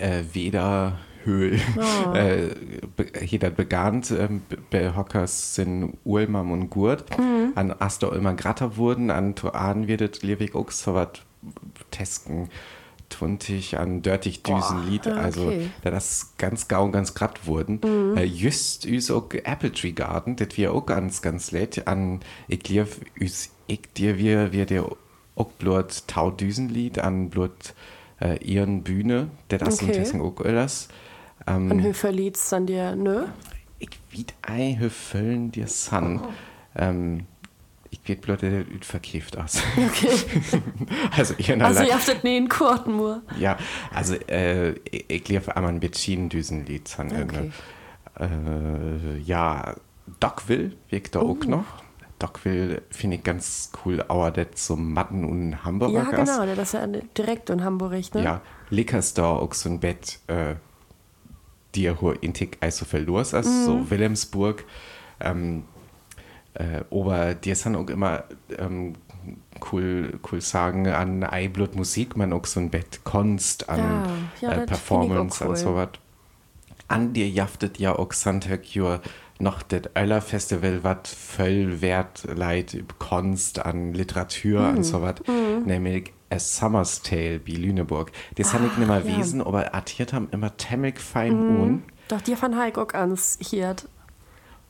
äh, 0.00 0.22
Weder 0.32 0.98
Höhl 1.24 1.58
äh, 2.14 2.48
be- 2.96 3.24
jeder 3.24 3.48
begant 3.50 4.10
ähm, 4.10 4.42
be- 4.48 4.58
bei 4.70 4.94
Hockers 4.94 5.54
sind 5.54 5.96
Ulmam 6.04 6.52
und 6.52 6.68
Gurt 6.70 7.04
an 7.54 7.72
Astor 7.78 8.14
immer 8.14 8.34
gratter 8.34 8.76
wurden 8.76 9.10
an 9.10 9.34
Toan 9.34 9.88
wird 9.88 10.22
Lewig 10.22 10.54
auch 10.54 10.70
so 10.70 10.92
was 10.94 11.08
Tesken 11.90 12.48
tuntig 13.14 13.78
an 13.78 14.02
dörtig 14.02 14.42
Düsenlied 14.42 15.06
ja, 15.06 15.14
also 15.14 15.46
okay. 15.46 15.70
da 15.82 15.90
das 15.90 16.34
ganz 16.38 16.68
gau 16.68 16.84
und 16.84 16.92
ganz 16.92 17.14
gratt 17.14 17.46
wurden 17.46 17.80
äh, 18.16 18.24
just 18.24 18.84
üs 18.86 19.10
auch 19.10 19.30
Apple 19.32 19.72
Tree 19.72 19.92
Garden 19.92 20.36
das 20.36 20.48
wir 20.56 20.72
auch 20.72 20.86
ganz 20.86 21.22
ganz 21.22 21.50
lädt 21.50 21.86
an 21.86 22.20
ich 22.48 22.68
lief 22.68 23.00
üs 23.20 23.50
ich 23.66 23.92
dir 23.96 24.18
wir 24.18 24.52
wir 24.52 24.66
der 24.66 24.84
auch 25.36 25.50
blut 25.58 26.06
Tau 26.06 26.30
Düsenlied 26.30 26.98
an 26.98 27.30
blut 27.30 27.74
äh, 28.20 28.36
ihren 28.44 28.82
Bühne 28.82 29.28
der 29.50 29.58
das 29.58 29.76
Okay. 29.76 29.86
okay. 29.86 29.98
Tesken 29.98 30.20
auch 30.20 30.34
das 30.42 30.88
ähm, 31.46 31.70
An 31.70 31.82
Höferlieds 31.82 32.48
dann 32.50 32.66
dir, 32.66 32.94
ne? 32.96 33.26
ich 33.78 33.98
wied 34.10 34.34
ei 34.42 34.76
höföllen 34.78 35.50
dir 35.50 35.68
Sun. 35.68 36.20
Ähm, 36.76 37.26
bloß 38.20 38.38
der 38.40 38.60
Üt 38.60 38.84
verkifft 38.84 39.36
aus. 39.38 39.62
Okay. 39.76 40.08
also 41.16 41.34
ich 41.38 41.50
Also 41.50 41.80
Kurtenmur. 42.48 43.22
ja, 43.38 43.56
also 43.92 44.14
äh, 44.28 44.72
ich, 44.90 45.04
ich 45.08 45.28
lief 45.28 45.48
einmal 45.48 45.72
ein 45.72 45.80
bisschen 45.80 46.28
Düsenlied. 46.28 46.86
Sun, 46.88 47.06
Okay. 47.12 47.50
äh, 48.20 49.18
ja, 49.18 49.74
Dockville 50.20 50.72
wirkt 50.90 51.14
da 51.14 51.20
Oh. 51.22 51.36
auch 51.40 51.46
noch. 51.46 51.64
Dockville 52.18 52.82
finde 52.90 53.16
ich 53.16 53.24
ganz 53.24 53.70
cool, 53.84 54.04
aber 54.06 54.30
das 54.30 54.66
so 54.66 54.76
Matten 54.76 55.24
und 55.24 55.64
Hamburger 55.64 56.04
Ja, 56.04 56.10
Gas. 56.10 56.28
genau, 56.38 56.46
das 56.54 56.68
ist 56.68 56.74
ja 56.74 56.86
direkt 56.86 57.50
in 57.50 57.64
Hamburg, 57.64 58.14
ne? 58.14 58.22
Ja, 58.22 58.40
Lickersdor 58.70 59.42
auch 59.42 59.52
so 59.52 59.68
ein 59.68 59.80
Bett, 59.80 60.20
äh, 60.28 60.54
die 61.74 61.86
er 61.86 62.00
hohe 62.00 62.14
Intik 62.16 62.58
also 62.60 62.84
verloren 62.84 63.22
ist, 63.22 63.34
Mhm. 63.34 63.64
so 63.64 63.90
Wilhelmsburg. 63.90 64.64
Ähm, 65.20 65.64
äh, 66.54 66.82
aber 66.90 67.34
die 67.34 67.54
sind 67.54 67.76
auch 67.76 67.88
immer 67.88 68.24
ähm, 68.58 68.94
cool, 69.72 70.18
cool 70.30 70.40
sagen 70.40 70.86
an 70.88 71.24
Eiblut 71.24 71.74
Musik, 71.74 72.16
man 72.16 72.32
auch 72.32 72.46
so 72.46 72.60
ein 72.60 72.70
Bett 72.70 73.00
Kunst, 73.04 73.68
an 73.68 73.80
Ja, 74.40 74.48
ja, 74.48 74.56
äh, 74.62 74.66
Performance 74.66 75.46
und 75.46 75.56
so 75.58 75.74
was. 75.76 75.88
An 76.88 77.12
dir 77.12 77.28
jaftet 77.28 77.78
ja 77.78 77.96
auch 77.98 78.12
Santecure 78.12 79.00
noch 79.40 79.62
das 79.62 79.82
Öller 79.96 80.20
Festival, 80.20 80.84
was 80.84 81.12
voll 81.12 81.80
Wert 81.80 82.24
leid 82.34 82.74
über 82.74 82.94
Kunst, 82.98 83.58
an 83.64 83.94
Literatur 83.94 84.60
Mhm. 84.60 84.76
und 84.76 84.82
so 84.84 85.02
was, 85.02 85.14
nämlich 85.64 86.12
A 86.30 86.38
Summer's 86.38 87.02
Tale 87.02 87.40
bei 87.40 87.52
Lüneburg. 87.52 88.12
Das 88.36 88.52
habe 88.54 88.66
ich 88.66 88.76
nicht 88.76 88.86
mehr 88.86 88.96
Ah, 88.96 88.98
ja. 88.98 89.04
Mhm. 89.12 89.18
wiesen, 89.18 89.42
aber 89.42 89.74
artiert 89.74 90.12
haben 90.12 90.28
immer 90.30 90.56
temmig 90.56 91.00
fein 91.00 91.32
un. 91.48 91.82
Doch, 92.08 92.20
dir 92.20 92.36
von 92.36 92.56
Heik 92.56 92.76
auch 92.78 92.92
ans. 92.92 93.38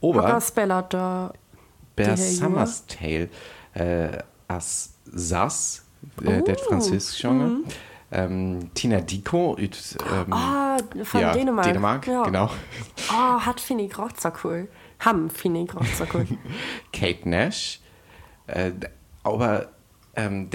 Aber 0.01 0.15
Hocker 0.23 0.41
spellert 0.41 0.95
da. 0.95 1.33
Herr 1.97 2.17
Summer's 2.17 2.85
Tale 2.87 3.29
äh, 3.75 4.19
as 4.49 4.95
Sass, 5.05 5.85
äh, 6.25 6.41
Oh. 6.41 6.45
das 6.45 6.61
französische 6.63 7.29
Genre, 7.29 7.47
Mhm. 7.49 7.65
ähm, 8.13 8.71
Tina 8.75 9.01
Dico, 9.01 9.57
üt, 9.59 9.97
ähm, 10.13 10.33
Ah, 10.33 10.77
von 11.03 11.21
ja, 11.21 11.33
Dänemark. 11.33 11.67
Dänemark, 11.67 12.07
ja. 12.07 12.23
genau. 12.25 12.51
Oh, 13.11 13.41
hat 13.41 13.61
auch 13.99 14.11
so 14.19 14.31
cool. 14.45 14.69
Ham 15.01 15.29
auch 15.77 15.85
so 15.87 16.05
cool. 16.15 16.27
Kate 16.93 17.29
Nash. 17.29 17.81
Äh, 18.47 18.73
aber 19.23 19.69
ähm, 20.17 20.49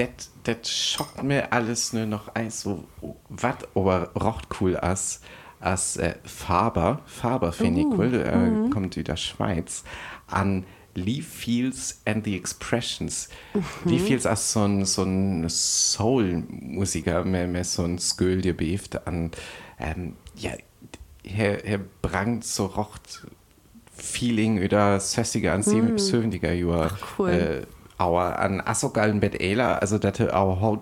das 0.44 0.70
schockt 0.70 1.24
mir 1.24 1.52
alles 1.52 1.92
nur 1.94 2.06
noch 2.06 2.30
ein, 2.36 2.50
so 2.50 2.86
was 3.30 3.56
aber 3.76 4.12
rocht 4.16 4.48
cool 4.62 4.78
as 4.78 5.22
as 5.60 5.98
äh, 5.98 6.16
Faber, 6.24 7.02
Faber 7.06 7.52
finde 7.52 7.82
ich 7.82 7.88
cool, 7.88 8.14
äh, 8.14 8.70
kommt 8.70 8.96
wieder 8.96 9.18
Schweiz, 9.18 9.84
an 10.28 10.66
Lee 10.96 11.22
Fields 11.22 12.02
and 12.06 12.26
the 12.26 12.36
Expressions. 12.36 13.30
Lee 13.86 14.00
Fields 14.00 14.26
als 14.26 14.54
so 14.54 14.64
ein, 14.66 14.86
so 14.86 15.04
ein 15.04 15.48
Soul-Musiker, 15.48 17.24
mehr, 17.24 17.48
mehr 17.48 17.64
so 17.64 17.84
ein 17.84 18.00
Sköl, 18.00 18.42
der 18.42 18.54
beeft 18.54 19.08
an, 19.08 19.32
ähm, 19.80 20.16
ja, 20.36 20.52
er, 21.24 21.66
er 21.66 21.80
brangt 22.02 22.44
so 22.44 22.66
rocht 22.66 23.28
Feeling 23.92 24.64
oder 24.64 25.00
Sössiger 25.00 25.54
an 25.54 25.62
70er 25.62 26.52
Jahre. 26.54 26.98
cool. 27.18 27.30
Äh, 27.30 27.62
aber 27.98 28.40
an 28.40 28.62
Assogallen 28.62 29.20
Bett 29.20 29.42
Ela, 29.42 29.78
also 29.78 29.98
das 29.98 30.22
auch 30.32 30.62
haut 30.62 30.80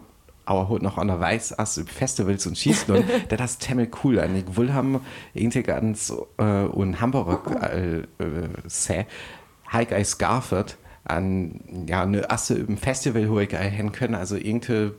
aber 0.47 0.69
haut 0.69 0.81
noch 0.81 0.97
an 0.97 1.07
der 1.07 1.19
Weiß 1.19 1.59
as 1.59 1.83
Festivals 1.85 2.47
und 2.47 2.57
Schießen 2.57 2.95
und 2.95 3.05
das 3.29 3.51
ist 3.51 3.63
temmel 3.63 3.89
cool 4.03 4.17
an. 4.19 4.35
Ich 4.35 4.55
will 4.55 4.73
haben 4.73 5.01
irgendwie 5.33 5.61
ganz 5.61 6.13
äh, 6.37 6.63
und 6.63 7.01
Hamburg 7.01 7.51
äh, 7.61 7.97
äh, 7.97 8.05
Heik 9.71 9.91
Garfert 10.17 10.77
an 11.03 11.61
ja 11.87 12.03
eine 12.03 12.29
Asse 12.29 12.55
im 12.55 12.77
Festival 12.77 13.29
wo 13.29 13.39
ich 13.39 13.51
hin 13.51 13.91
können, 13.91 14.15
also 14.15 14.35
irgendwie 14.35 14.91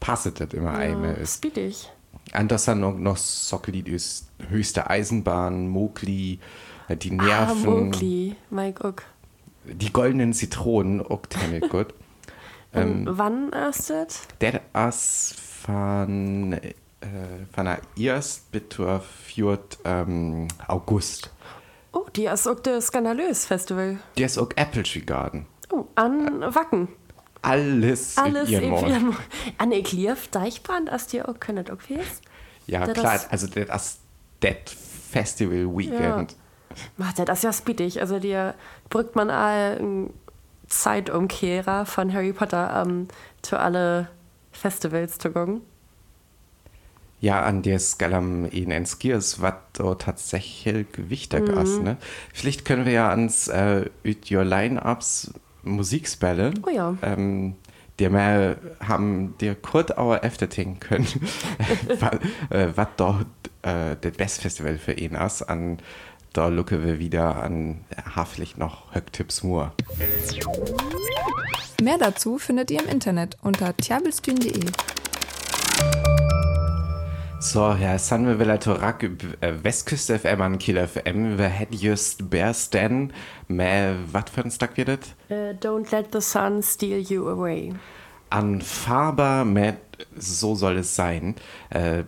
passet 0.00 0.40
das 0.40 0.52
immer 0.52 0.72
einmal 0.72 1.14
ist. 1.16 1.36
Speedig. 1.36 1.90
Anders 2.32 2.64
dann 2.64 2.80
noch, 2.80 2.96
noch 2.96 3.16
ist 3.88 4.28
höchste 4.48 4.88
Eisenbahn, 4.88 5.68
Mowgli, 5.68 6.38
äh, 6.88 6.96
die 6.96 7.10
Ah, 7.18 7.24
Nerven, 7.24 7.64
Mowgli, 7.90 8.36
Mike 8.50 8.84
auch. 8.88 8.94
die 9.64 9.92
goldenen 9.92 10.32
Zitronen, 10.32 11.00
auch 11.00 11.26
temmel 11.26 11.60
gut. 11.68 11.88
Ähm, 12.74 13.06
wann 13.10 13.52
erst 13.52 13.90
das? 13.90 14.22
Der 14.40 14.62
as 14.72 15.34
von, 15.36 16.54
äh, 16.54 16.72
von 17.52 17.66
der 17.66 17.80
erst 17.96 18.50
bis 18.50 18.62
zur 18.70 19.00
Fjord 19.00 19.78
ähm, 19.84 20.48
August. 20.68 21.30
Oh, 21.92 22.06
die 22.16 22.24
ist 22.26 22.46
auch 22.48 22.60
das 22.60 22.86
Skandalös 22.86 23.44
Festival. 23.46 23.98
Der 24.16 24.26
ist 24.26 24.38
auch 24.38 24.48
Apple 24.56 24.82
Tree 24.82 25.00
Garden. 25.00 25.46
Oh, 25.70 25.84
an 25.94 26.40
Wacken. 26.54 26.88
Alles, 27.42 28.16
Alles 28.16 28.48
in 28.50 28.62
ihrem 28.72 28.86
ihrem 28.86 29.16
An 29.58 29.72
Eklief, 29.72 30.28
Deichbrand, 30.28 30.90
hast 30.90 31.12
dir 31.12 31.28
auch 31.28 31.38
können 31.40 31.68
auch 31.70 31.80
fehlt. 31.80 32.06
Ja, 32.66 32.84
Der 32.84 32.94
klar, 32.94 33.14
das- 33.14 33.30
also 33.30 33.46
das 33.48 33.64
ist 33.86 34.00
das 34.40 34.76
Festival 35.10 35.66
Weekend. 35.76 36.36
Macht 36.96 37.18
er 37.18 37.24
das 37.26 37.42
ja 37.42 37.52
speedig. 37.52 38.00
Also 38.00 38.18
dir 38.20 38.54
brückt 38.88 39.14
man 39.16 39.28
all 39.30 40.08
Zeitumkehrer 40.68 41.84
von 41.86 42.12
Harry 42.12 42.32
Potter 42.32 42.84
ähm, 42.86 43.08
zu 43.42 43.58
alle 43.58 44.08
Festivals 44.52 45.18
zu 45.18 45.30
gucken. 45.30 45.60
Ja, 47.22 47.40
an 47.42 47.62
der 47.62 47.78
Skalam 47.78 48.46
in 48.46 48.72
Enskiers, 48.72 49.40
was 49.40 49.54
da 49.74 49.94
tatsächlich 49.94 50.86
wichtig 50.96 51.48
Mhm. 51.48 51.58
ist. 51.58 51.80
Ne? 51.80 51.96
Vielleicht 52.34 52.64
können 52.64 52.84
wir 52.84 52.92
ja 52.92 53.08
ans 53.10 53.46
äh, 53.46 53.88
Ut 54.04 54.30
Your 54.30 54.44
Line-Ups 54.44 55.32
Musikspelle, 55.62 56.52
Oh 56.66 56.68
ja. 56.70 56.96
ähm, 57.00 57.54
die 58.00 58.10
wir 58.10 58.56
haben 58.86 59.34
dir 59.40 59.54
kurz 59.54 59.92
auch 59.92 60.14
öfter 60.16 60.48
können, 60.80 61.06
was 62.00 62.12
äh, 62.50 62.86
dort 62.96 63.26
äh, 63.62 63.94
das 64.00 64.12
beste 64.16 64.42
Festival 64.42 64.76
für 64.78 64.92
ihn 64.94 65.14
ist. 65.14 65.42
An 65.42 65.78
da 66.32 66.48
lucken 66.48 66.84
wir 66.84 66.98
wieder 66.98 67.40
an 67.40 67.84
Haflich 68.16 68.56
noch 68.56 68.92
Höcktipps 68.96 69.44
Moor. 69.44 69.72
Mehr 71.80 71.98
dazu 71.98 72.38
findet 72.38 72.70
ihr 72.72 72.82
im 72.82 72.88
Internet 72.88 73.36
unter 73.42 73.76
tjabelstühn.de. 73.76 74.64
So, 77.42 77.76
wieder 78.38 78.60
zurück 78.60 79.02
über 79.02 79.26
äh, 79.40 79.64
Westküste 79.64 80.16
FM 80.16 80.42
an 80.42 80.58
Kiel 80.58 80.86
FM. 80.86 81.38
Wir 81.38 81.48
hätten 81.48 81.74
just 81.74 82.30
Bearstan, 82.30 83.12
mehr, 83.48 83.96
was 84.12 84.30
für 84.30 84.44
ein 84.44 84.50
Tag 84.50 84.76
wird 84.76 84.88
das? 84.88 84.98
Äh, 85.28 85.54
don't 85.54 85.90
let 85.90 86.12
the 86.12 86.20
sun 86.20 86.62
steal 86.62 87.00
you 87.00 87.28
away. 87.28 87.74
An 88.30 88.60
Faber 88.60 89.44
mit 89.44 89.76
So 90.16 90.54
soll 90.54 90.78
es 90.78 90.94
sein. 90.94 91.34
Äh, 91.70 92.04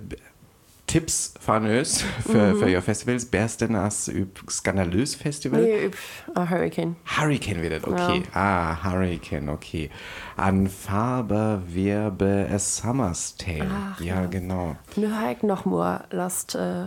Tipps 0.87 1.35
famös 1.41 2.05
für, 2.27 2.55
für 2.57 2.71
ihr 2.71 2.83
Festivals. 2.83 3.29
Das 3.31 4.09
üb 4.09 4.39
skandalös 4.49 5.15
Festival? 5.15 5.63
Nee, 5.63 5.87
üb, 5.87 5.97
a 6.35 6.49
Hurricane. 6.49 6.97
Hurricane 7.05 7.63
wird 7.63 7.73
das, 7.73 7.85
okay. 7.85 8.23
Ah, 8.33 8.85
Hurricane, 8.85 9.49
okay. 9.49 9.91
An 10.37 10.69
Farbe 10.69 11.63
werbe 11.67 12.47
es 12.51 12.77
Summer's 12.77 13.37
Tale. 13.37 13.71
Ach, 13.71 14.01
ja, 14.01 14.23
ja. 14.23 14.27
genau. 14.27 14.77
Nu 14.97 15.11
har 15.11 15.23
jeg 15.23 15.31
ikke 15.33 15.47
noch 15.47 15.65
more 15.65 16.05
last 16.11 16.55
äh, 16.55 16.87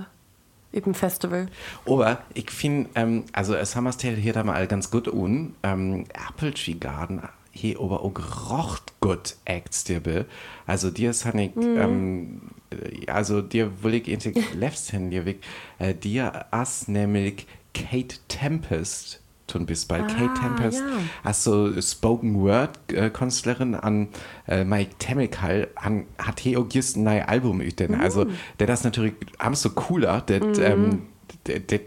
üben 0.71 0.93
Festival. 0.93 1.47
Aber 1.85 2.19
ich 2.33 2.51
finde, 2.51 2.89
ähm, 2.95 3.25
also 3.33 3.55
Summer's 3.65 3.97
Tale 3.97 4.15
hier 4.15 4.33
da 4.33 4.43
mal 4.43 4.67
ganz 4.67 4.91
gut 4.91 5.07
un. 5.07 5.55
Ähm, 5.63 6.05
Apple 6.29 6.53
Tree 6.53 6.75
Garden 6.75 7.21
hier 7.57 7.79
aber 7.79 8.01
auch 8.03 8.49
rocht 8.49 8.93
gut 8.99 9.35
Acts 9.45 9.83
dir 9.83 9.99
be. 9.99 10.25
Also 10.65 10.89
dir 10.91 11.09
ist 11.11 11.25
ich, 11.25 11.51
ähm, 11.57 12.41
äh, 12.71 13.09
also 13.11 13.41
dir 13.41 13.83
will 13.83 13.95
ich 13.95 14.07
intig 14.07 14.37
lefts 14.53 14.89
hin 14.89 15.09
dir 15.09 15.25
weg. 15.25 15.39
Äh, 15.79 15.93
dir 15.93 16.45
as 16.51 16.87
nämlich 16.87 17.45
Kate 17.73 18.17
Tempest 18.27 19.21
tun 19.47 19.65
bis 19.65 19.85
bei 19.85 19.99
Kate 19.99 20.29
Ah, 20.29 20.41
Tempest. 20.41 20.79
ja. 20.79 20.99
Also 21.23 21.81
Spoken 21.81 22.35
Word 22.41 22.77
äh, 22.91 23.09
Künstlerin 23.09 23.75
an 23.75 24.09
äh, 24.47 24.63
Mike 24.63 24.95
Chemical 24.99 25.67
an 25.75 26.05
hat 26.17 26.39
hier 26.39 26.59
auch 26.59 26.67
just 26.69 26.97
ein 26.97 27.03
neues 27.03 27.27
Album 27.27 27.61
üten. 27.61 27.95
Also 27.95 28.25
der 28.59 28.67
das 28.67 28.83
natürlich 28.83 29.13
am 29.37 29.55
so 29.55 29.69
cooler, 29.69 30.21
der 30.21 30.41
ähm, 30.59 31.03
der, 31.45 31.59
der 31.59 31.79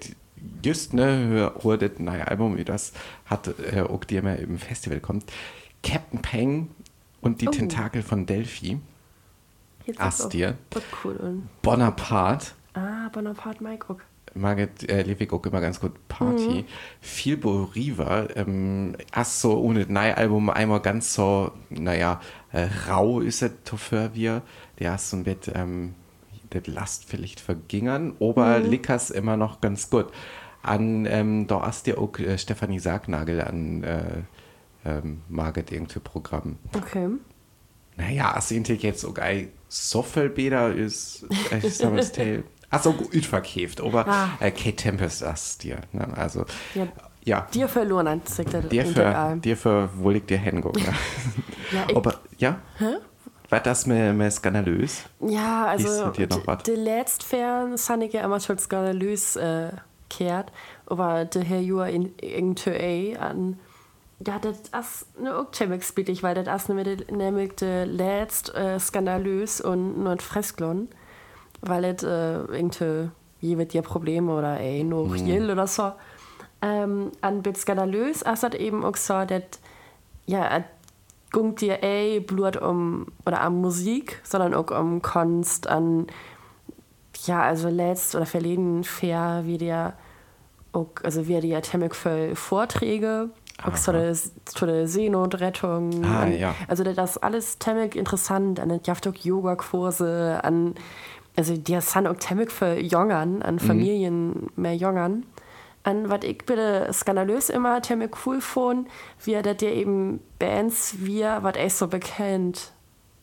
just 0.65 0.95
ne 0.95 1.53
hör 1.62 1.77
das 1.77 1.99
neue 1.99 2.27
Album 2.27 2.57
das 2.65 2.93
hat 3.27 3.50
äh, 3.73 3.81
auch 3.83 4.05
die 4.05 4.17
immer 4.17 4.37
im 4.37 4.59
Festival 4.59 5.00
kommt. 5.00 5.25
Captain 5.82 6.20
Peng 6.22 6.70
und 7.20 7.40
die 7.40 7.49
Oh. 7.49 7.52
Tentakel 7.52 8.02
von 8.02 8.26
Delphi. 8.26 8.78
Jetzt 9.87 10.00
Ast 10.00 10.20
ist 10.20 10.26
auch- 10.26 10.30
dir. 10.30 10.58
wird 10.72 10.84
cool. 11.04 11.42
Bonaparte. 11.62 12.52
ah, 12.75 13.08
Bonaparte 13.12 13.62
Mike 13.62 13.87
auch. 13.90 13.99
Margit 14.34 14.88
äh, 14.88 15.02
Levig 15.02 15.32
auch 15.32 15.44
immer 15.44 15.60
ganz 15.60 15.80
gut 15.80 15.92
Party. 16.06 16.64
Viel 17.00 17.37
Bo 17.37 17.64
Riva, 17.75 18.28
ähm, 18.37 18.94
erst 19.12 19.40
so 19.40 19.58
ohne 19.60 19.87
neue 19.87 20.16
Album 20.16 20.50
einmal 20.50 20.78
ganz 20.80 21.14
so, 21.14 21.50
naja, 21.68 22.20
äh, 22.52 22.68
rau 22.88 23.18
ist 23.20 23.42
es 23.42 23.50
für 23.76 24.14
wir. 24.14 24.42
Der 24.78 24.92
hast 24.92 25.10
so 25.10 25.16
ein 25.16 25.25
Bett, 25.25 25.50
ähm, 25.52 25.94
das 26.50 26.66
Last 26.68 27.06
vielleicht 27.06 27.40
vergingern, 27.40 28.14
aber 28.20 28.60
Lickers 28.60 29.10
immer 29.10 29.37
noch 29.37 29.60
ganz 29.60 29.90
gut. 29.90 30.06
An, 30.62 31.06
ähm, 31.06 31.49
da 31.49 31.62
hast 31.62 31.87
dir 31.88 31.99
auch 31.99 32.16
äh, 32.20 32.38
Stefanie 32.38 32.78
Sargnagel 32.78 33.40
an 33.40 33.82
äh, 33.82 34.22
ähm, 34.84 35.22
Margit 35.28 35.72
irgendwie 35.72 35.99
Programm. 36.00 36.58
Okay. 36.76 37.08
Naja, 37.96 38.32
also 38.32 38.54
ich 38.54 38.82
jetzt 38.82 39.04
ein 39.18 39.49
so 39.68 40.02
viel 40.02 40.28
besser 40.30 40.75
ist, 40.75 41.26
äh, 41.50 41.60
Summer's 41.68 42.12
Tale. 42.12 42.44
Also 42.70 42.92
gut 42.92 43.26
verkauft, 43.26 43.80
aber 43.80 44.06
Ah. 44.08 44.28
äh, 44.40 44.50
Kate 44.50 44.76
Tempest 44.76 45.22
ist 45.22 45.62
dir. 45.64 45.78
Ne? 45.92 46.06
Also, 46.16 46.44
Ja, 46.75 46.87
ja, 47.25 47.46
Dir 47.52 47.68
verloren 47.68 48.06
an, 48.06 48.22
dir 48.70 48.87
für, 48.87 48.94
der- 48.94 49.37
dir 49.37 49.56
für 49.56 49.90
wohl 49.99 50.16
ich 50.16 50.25
dir 50.26 50.38
hingucken. 50.38 50.82
Ja, 51.72 51.84
ich- 51.88 51.96
aber, 51.96 52.20
ja? 52.38 52.58
War 53.50 53.60
das 53.60 53.87
mir, 53.87 54.12
mir 54.12 54.30
skandalös? 54.30 55.02
Ja, 55.20 55.66
also 55.66 56.06
mit 56.06 56.16
dir 56.16 56.26
noch 56.28 56.46
wat? 56.46 56.66
de 56.66 56.76
letzte 56.76 57.26
Fern 57.26 57.76
san 57.76 58.00
ich 58.02 58.12
ja 58.12 58.25
immer 58.25 58.38
schon 58.40 58.58
skandalös 58.58 59.34
äh, 59.37 59.70
kehrt, 60.08 60.52
aber 60.87 61.25
de 61.25 61.44
Herr 61.44 61.60
Jura 61.60 61.88
in 61.88 62.14
irgendwie 62.22 63.16
an 63.18 63.58
ja, 64.27 64.39
das 64.39 64.59
ist 64.61 65.07
eine 65.19 65.37
auch 65.39 65.50
ziemlich 65.50 65.85
spittig, 65.85 66.23
weil 66.23 66.35
das 66.35 66.62
ist 66.62 66.69
nämlich 66.69 67.11
nämlich 67.11 67.55
de 67.57 67.85
letzte 67.85 68.55
äh, 68.55 68.79
skandalös 68.79 69.61
und 69.61 70.03
not 70.03 70.23
fresklon, 70.23 70.89
weil 71.62 71.85
es 71.85 72.03
äh, 72.03 72.41
irgendwie 72.41 73.11
je 73.41 73.57
wird 73.57 73.73
dir 73.73 73.83
Probleme 73.83 74.35
oder 74.35 74.61
ey, 74.61 74.85
nur 74.85 75.07
Mhm. 75.07 75.47
mm. 75.47 75.50
oder 75.50 75.67
so. 75.67 75.93
Ähm, 76.62 77.12
an 77.23 77.43
bit 77.43 77.57
skandalös 77.57 78.23
ist 78.23 78.43
das 78.43 78.55
eben 78.55 78.85
auch 78.85 78.97
so, 78.97 79.25
dass 79.25 79.43
ja, 80.27 80.65
gungt 81.33 81.61
dir 81.62 81.83
ey 81.83 82.21
blut 82.21 82.57
um 82.57 83.07
oder 83.25 83.41
am 83.41 83.61
Musik, 83.61 84.21
sondern 84.25 84.52
auch 84.54 84.71
um 84.71 85.00
Kunst, 85.00 85.67
an 85.67 86.06
ja, 87.25 87.43
also 87.43 87.69
letzt 87.69 88.15
oder 88.15 88.26
verleden 88.26 88.85
fair 88.85 89.43
wie 89.45 89.59
der 89.59 89.95
auch, 90.73 90.89
also 91.02 91.26
wie 91.26 91.41
der 91.41 91.63
Temmig 91.63 91.95
für 91.95 92.37
Vorträge, 92.37 93.30
auch 93.64 93.75
zu 93.75 93.92
der, 93.92 94.86
Seenotrettung. 94.86 96.04
Ah, 96.04 96.23
an, 96.23 96.38
ja. 96.38 96.54
Also 96.68 96.84
das 96.84 97.12
ist 97.12 97.23
alles 97.23 97.58
Temmig 97.58 97.96
interessant, 97.96 98.60
an 98.60 98.68
den 98.68 98.82
auch 99.06 99.14
Yoga-Kurse, 99.14 100.40
an 100.42 100.75
also 101.36 101.56
der 101.56 101.80
sind 101.80 102.06
auch 102.06 102.16
Temmig 102.16 102.50
für 102.50 102.78
Jongern, 102.78 103.42
an 103.42 103.58
Familien 103.58 104.49
mehr 104.56 104.75
Jongern. 104.76 105.25
An 105.82 106.10
was 106.10 106.25
ich 106.25 106.38
bitte 106.44 106.88
skandalös 106.92 107.49
immer 107.49 107.80
Temmig 107.80 108.14
cool 108.26 108.40
fand, 108.40 108.88
wie 109.25 109.32
er 109.32 109.42
dir 109.42 109.73
eben 109.73 110.20
Bands 110.38 110.96
wie 110.99 111.23
was 111.23 111.56
echt 111.56 111.76
so 111.76 111.88
bekannt 111.88 112.73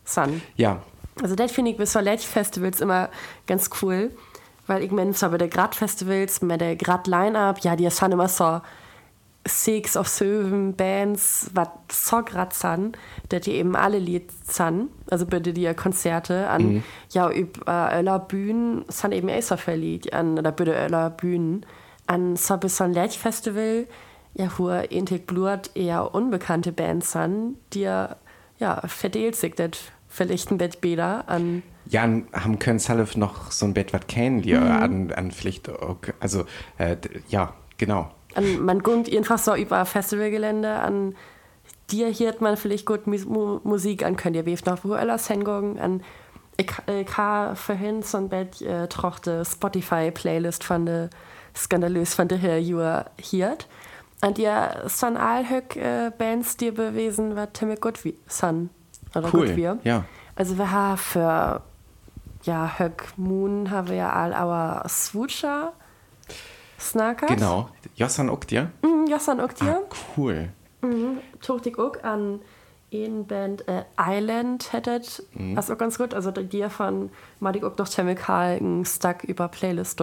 sind. 0.04 0.42
Ja, 0.56 0.82
Also 1.22 1.36
das 1.36 1.52
finde 1.52 1.72
ich 1.72 1.78
bis 1.78 1.92
zur 1.92 2.02
Festivals 2.02 2.82
immer 2.82 3.10
ganz 3.46 3.70
cool, 3.82 4.12
weil 4.66 4.84
ich 4.84 4.92
meine, 4.92 5.14
so 5.14 5.30
bei 5.30 5.38
der 5.38 5.50
Grad-Festivals, 5.50 6.42
mit 6.42 6.62
der 6.62 6.76
Grad-Line-Up, 6.76 7.60
ja, 7.60 7.76
die 7.76 7.90
sind 7.90 8.12
immer 8.12 8.28
so 8.28 8.62
six 9.48 9.96
of 9.98 10.08
seven 10.08 10.76
Bands, 10.76 11.50
was 11.54 11.68
so 11.92 12.22
grad 12.24 12.54
sind, 12.54 12.98
dass 13.30 13.42
die 13.42 13.54
eben 13.54 13.76
alle 13.76 14.00
Lied 14.00 14.30
sind, 14.46 14.90
also 15.10 15.26
bitte 15.26 15.54
die 15.54 15.74
Konzerte 15.74 16.48
an, 16.50 16.84
ja, 17.12 17.30
über 17.32 17.68
äh, 17.68 17.72
aller 17.96 18.20
Bühnen 18.20 18.86
sind 18.90 19.14
eben 19.14 19.30
auch 19.30 19.42
so 19.42 19.58
viel 19.58 19.76
Lied 19.76 20.14
an, 20.14 20.38
oder 20.38 20.52
bitte 20.52 20.76
aller 20.78 21.10
Bühnen, 21.10 21.66
an 22.08 22.36
so 22.36 22.58
bis 22.58 22.78
so 22.78 22.84
ein 22.84 22.94
Festival, 23.10 23.88
ja, 24.34 24.50
wo 24.58 24.70
Intik 24.70 25.28
Blut 25.28 25.72
eher 25.76 26.14
unbekannte 26.14 26.72
Bands 26.72 27.12
sind, 27.14 27.58
die 27.74 27.82
ja, 28.60 28.82
verdeelt 28.88 29.36
sich 29.36 29.54
das 29.56 29.72
vielleicht 30.10 30.52
ein 30.52 30.58
Bett 30.58 30.82
besser 30.82 31.24
an, 31.28 31.64
Ja, 31.90 32.02
haben 32.02 32.60
können 32.60 32.80
Salif 32.80 33.16
noch 33.16 33.52
so 33.52 33.66
ein 33.66 33.74
Bett 33.74 33.94
was 33.94 34.08
kennen, 34.08 34.42
die 34.42 34.54
Mhm. 34.54 34.64
an, 34.64 35.12
an 35.12 35.32
Pflicht, 35.32 35.70
auch- 35.70 35.98
also, 36.20 36.46
äh, 36.78 36.98
ja, 37.30 37.54
genau. 37.78 38.10
An, 38.38 38.64
man 38.64 38.84
guckt 38.84 39.14
einfach 39.14 39.40
so 39.40 39.56
über 39.56 39.86
Festivalgelände 39.86 40.70
an 40.70 41.16
dir 41.92 42.12
hat 42.28 42.42
man 42.42 42.58
vielleicht 42.58 42.86
gut 42.86 43.08
Mus 43.08 43.26
Mu 43.26 43.60
Musik 43.64 44.06
an 44.06 44.16
könnt 44.16 44.36
ihr 44.36 44.46
wie 44.46 44.58
noch 44.66 44.84
wo 44.84 44.94
alles 44.94 45.28
hingehen 45.28 45.80
an 45.80 46.04
ich, 46.60 46.72
ich 46.88 47.18
habe 47.18 47.56
vorhin 47.56 48.02
so 48.02 48.18
ein 48.18 48.30
Bett 48.30 48.62
äh, 48.62 48.88
trochte 48.88 49.44
Spotify 49.46 50.12
Playlist 50.12 50.64
von 50.64 50.86
der 50.86 51.10
skandalös 51.56 52.14
von 52.14 52.28
der 52.28 52.38
Herr 52.38 52.58
Jura 52.58 53.06
hier 53.20 53.58
und 54.24 54.38
ihr 54.38 54.84
son 54.88 55.18
all 55.18 55.50
Höck 55.50 55.76
äh, 55.76 56.12
Bands 56.18 56.58
dir 56.58 56.74
bewesen 56.74 57.36
was 57.36 57.50
Timmy 57.54 57.76
gut 57.76 58.04
wie 58.04 58.18
son 58.28 58.70
oder 59.16 59.34
Cool, 59.34 59.48
gut 59.48 59.56
wir 59.56 59.80
ja. 59.84 60.06
also 60.36 60.58
wir 60.58 60.72
haben 60.72 60.98
für 60.98 61.62
ja 62.44 62.72
Höck 62.78 63.14
Moon 63.18 63.72
haben 63.72 63.90
wir 63.90 63.96
ja 63.96 64.14
all 64.14 64.34
our 64.34 64.88
Swoocher 64.88 65.74
Snackers 66.80 67.30
Genau. 67.30 67.70
Jossan 67.96 68.30
dir? 68.48 68.72
Mm, 68.82 69.08
Jossan 69.10 69.40
dir. 69.56 69.82
Ah, 69.90 69.96
cool. 70.16 70.50
Tucht 71.42 71.66
ich 71.66 71.78
auch 71.78 72.02
an 72.04 72.40
eine 72.94 73.24
Band 73.24 73.68
äh, 73.68 73.84
Island 74.00 74.72
hättet. 74.72 75.24
Das 75.56 75.66
ist 75.66 75.72
auch 75.72 75.78
ganz 75.78 75.98
gut. 75.98 76.14
Also 76.14 76.32
die 76.32 76.70
von 76.70 77.10
Madik 77.40 77.64
auch 77.64 77.78
noch 77.78 77.88
ein 78.62 78.86
Stack 78.86 79.24
über 79.24 79.48
Playlist. 79.48 80.02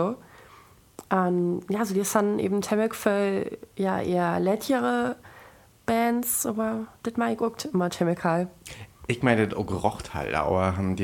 An, 1.08 1.60
ja, 1.68 1.80
also 1.80 1.94
die 1.94 2.04
sind 2.04 2.38
eben 2.38 2.60
Temek 2.60 2.94
für 2.94 3.46
ja, 3.76 4.00
eher 4.00 4.38
lätjere 4.40 5.16
Bands, 5.87 6.46
aber 6.46 6.87
das 7.02 7.16
mag 7.16 7.32
ich 7.32 7.40
auch 7.40 7.52
immer 7.72 7.90
Chemical. 7.90 8.48
Ich 9.06 9.22
meine, 9.22 9.46
das 9.46 9.58
auch 9.58 9.66
gerocht 9.66 10.14
halt, 10.14 10.34
aber 10.34 10.76
haben 10.76 10.96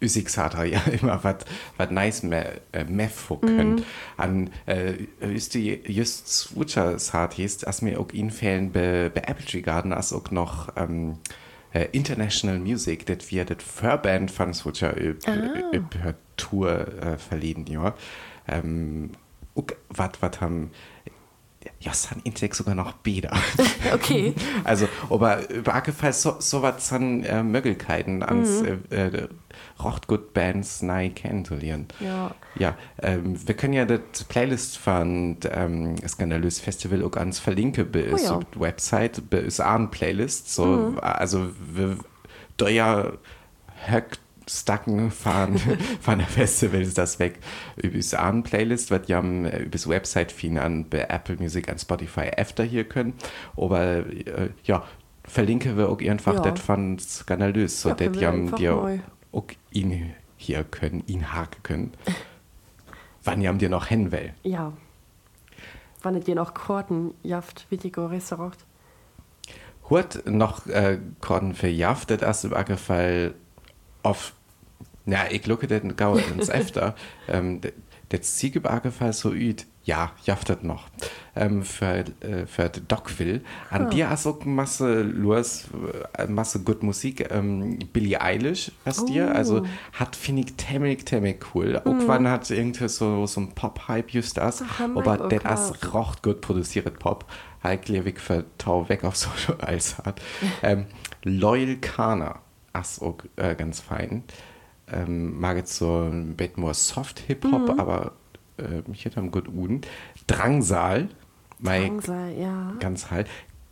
dir 0.00 0.06
Üsigsata 0.06 0.64
ja 0.64 0.80
immer 1.00 1.22
was 1.22 1.36
was 1.76 1.90
nice 1.90 2.22
mehr 2.22 2.60
äh, 2.72 2.84
mehr 2.84 3.10
können. 3.40 3.84
An 4.16 4.50
äh, 4.66 4.94
ist 5.20 5.54
die 5.54 5.80
just 5.86 6.28
Switchers 6.28 7.12
hart 7.12 7.34
hieß, 7.34 7.64
als 7.64 7.82
mir 7.82 8.00
auch 8.00 8.12
ihnen 8.12 8.30
fehlen 8.30 8.72
bei, 8.72 9.10
bei 9.14 9.22
Apple 9.22 9.44
Tree 9.44 9.62
Garden 9.62 9.92
als 9.92 10.12
auch 10.12 10.30
noch 10.30 10.68
ähm, 10.76 11.18
äh, 11.72 11.86
International 11.92 12.58
Music, 12.58 13.06
das 13.06 13.30
wir 13.30 13.44
das 13.44 13.62
Förband 13.62 14.30
von 14.30 14.54
Switcher 14.54 14.96
über 15.72 16.14
Tour 16.36 16.88
äh, 17.02 17.18
verliehen, 17.18 17.66
ja. 17.66 17.94
Ähm, 18.48 19.10
was 19.88 20.10
was 20.20 20.40
haben 20.40 20.70
ja, 21.80 21.92
san 21.92 22.20
Intec 22.24 22.54
sogar 22.54 22.74
noch 22.74 22.92
Bäder. 22.92 23.32
Okay. 23.94 24.34
Also, 24.64 24.88
aber 25.10 25.48
übergefalls 25.50 26.22
so, 26.22 26.36
so 26.38 26.62
was 26.62 26.88
sind 26.88 27.24
äh, 27.24 27.42
Möglichkeiten 27.42 28.22
ans 28.22 28.62
Mhm. 28.62 28.78
äh, 28.90 29.06
äh, 29.06 29.28
Rochtgut-Bands 29.82 30.82
neu 30.82 31.10
kennenzulernen. 31.10 31.88
Ja. 31.98 32.34
Ja, 32.54 32.76
ähm, 33.02 33.36
wir 33.46 33.54
können 33.56 33.72
ja 33.74 33.84
das 33.84 34.24
Playlist 34.28 34.78
von 34.78 35.38
ähm, 35.50 35.96
Skandalös 36.06 36.60
Festival 36.60 37.02
auch 37.04 37.16
ans 37.16 37.38
verlinken 37.38 37.90
bei 37.90 38.12
Oh 38.12 38.16
ja. 38.16 38.36
Mhm. 38.36 38.44
der 38.54 38.60
Website, 38.60 39.28
bei 39.30 39.38
ist 39.38 39.60
eine 39.60 39.88
Playlist. 39.88 40.54
So, 40.54 40.94
Also, 41.00 41.50
wir, 41.72 41.96
da 42.56 42.68
ja 42.68 43.12
Höck 43.86 44.18
Stacken 44.50 45.10
fahren 45.10 45.58
von 46.00 46.18
der 46.18 46.26
Festivals 46.26 46.94
das 46.94 47.18
weg 47.18 47.38
übers 47.76 48.14
an 48.14 48.42
Playlist 48.42 48.90
wird 48.90 49.08
ja 49.08 49.20
äh, 49.20 49.62
übers 49.62 49.88
Website 49.88 50.32
finden 50.32 50.58
an 50.58 50.88
bei 50.88 51.06
Apple 51.08 51.36
Music 51.36 51.68
an 51.68 51.78
Spotify 51.78 52.30
öfter 52.36 52.64
hier 52.64 52.84
können 52.84 53.14
aber 53.56 54.06
äh, 54.06 54.50
ja 54.64 54.82
verlinke 55.24 55.76
wir 55.76 55.88
auch 55.88 56.00
einfach 56.00 56.34
Ja. 56.34 56.40
das 56.50 56.60
von 56.60 56.98
skandalös 56.98 57.80
so 57.80 57.90
Ja, 57.90 57.94
jam 58.20 58.42
einfach 58.42 58.58
dir 58.58 58.74
auch 59.32 59.44
ihn 59.70 60.14
hier 60.36 60.64
können 60.64 61.04
ihn 61.06 61.32
haken 61.32 61.62
können 61.62 61.92
wann 63.24 63.40
jam 63.40 63.58
dir 63.58 63.68
noch 63.68 63.86
hin 63.86 64.10
will 64.12 64.34
Ja. 64.42 64.72
Wann 66.02 66.18
dir 66.20 66.34
noch 66.34 66.54
Korten 66.54 67.12
jaft, 67.22 67.66
wie 67.68 67.76
die 67.76 67.92
Restaurant. 67.94 68.56
Hurt 69.90 70.26
noch 70.26 70.66
äh, 70.66 70.98
Korden 71.20 71.52
verjaftet 71.54 72.22
as 72.22 72.44
im 72.44 72.52
Fall 72.78 73.34
auf 74.02 74.32
ja 75.06 75.24
ich 75.30 75.46
lucke 75.46 75.66
den 75.66 75.96
Gau 75.96 76.16
ins 76.16 76.50
öfter 76.50 76.94
ähm, 77.28 77.60
de- 77.60 77.72
der 78.10 78.22
Zieg 78.22 78.56
im 78.56 78.64
Fall 78.92 79.12
so 79.12 79.32
üd. 79.32 79.66
Ja 79.82 80.12
jaftet 80.24 80.62
noch. 80.62 80.88
Ähm, 81.34 81.62
für 81.62 82.04
äh, 82.20 82.46
für 82.46 82.68
Dockville. 82.68 83.40
An 83.70 83.88
dir 83.90 84.10
as 84.10 84.26
auch 84.26 84.44
Masse 84.44 85.00
Louis 85.02 85.68
äh, 86.18 86.26
Masse 86.26 86.60
gut 86.60 86.82
Musik. 86.82 87.30
Ähm, 87.32 87.78
Billie 87.92 88.20
Eilish 88.20 88.72
was 88.84 89.04
dir. 89.06 89.34
Also 89.34 89.64
hat 89.92 90.16
finde 90.16 90.42
ich 90.42 90.54
temmig 90.56 91.06
temmig 91.06 91.54
cool. 91.54 91.80
Irgendwann 91.84 92.28
hat 92.28 92.50
irgendwie 92.50 92.88
so 92.88 93.26
so 93.26 93.40
ein 93.40 93.52
Pop 93.54 93.88
Hype 93.88 94.10
just 94.12 94.36
das? 94.36 94.62
Aber 94.94 95.24
auch 95.24 95.28
der 95.28 95.46
as 95.46 95.72
gehabt. 95.72 95.94
rocht 95.94 96.22
gut 96.22 96.40
produziert 96.42 96.98
Pop? 96.98 97.24
Heiklewig 97.62 98.20
für 98.20 98.44
Tau 98.58 98.88
weg 98.88 99.04
auf 99.04 99.16
so 99.16 99.30
als 99.60 99.98
hat 99.98 100.20
ähm, 100.62 100.86
Loyal 101.22 101.76
Kana 101.76 102.40
as 102.72 103.00
auch 103.00 103.18
äh, 103.36 103.54
ganz 103.54 103.80
fein 103.80 104.24
ähm, 104.92 105.38
mag 105.40 105.56
jetzt 105.56 105.76
so 105.76 106.02
ein 106.02 106.34
bisschen 106.36 106.60
more 106.62 106.74
Soft 106.74 107.20
Hip 107.20 107.44
Hop 107.50 107.68
Mhm. 107.72 107.80
aber 107.80 108.12
äh, 108.58 108.88
mich 108.88 109.04
hätte 109.04 109.20
am 109.20 109.30
gut 109.30 109.48
Uden 109.48 109.80
Drangsal 110.26 111.08
mein 111.58 111.98
Drangsal, 111.98 112.32
ja. 112.38 112.72
ganz 112.80 113.10
halt 113.10 113.28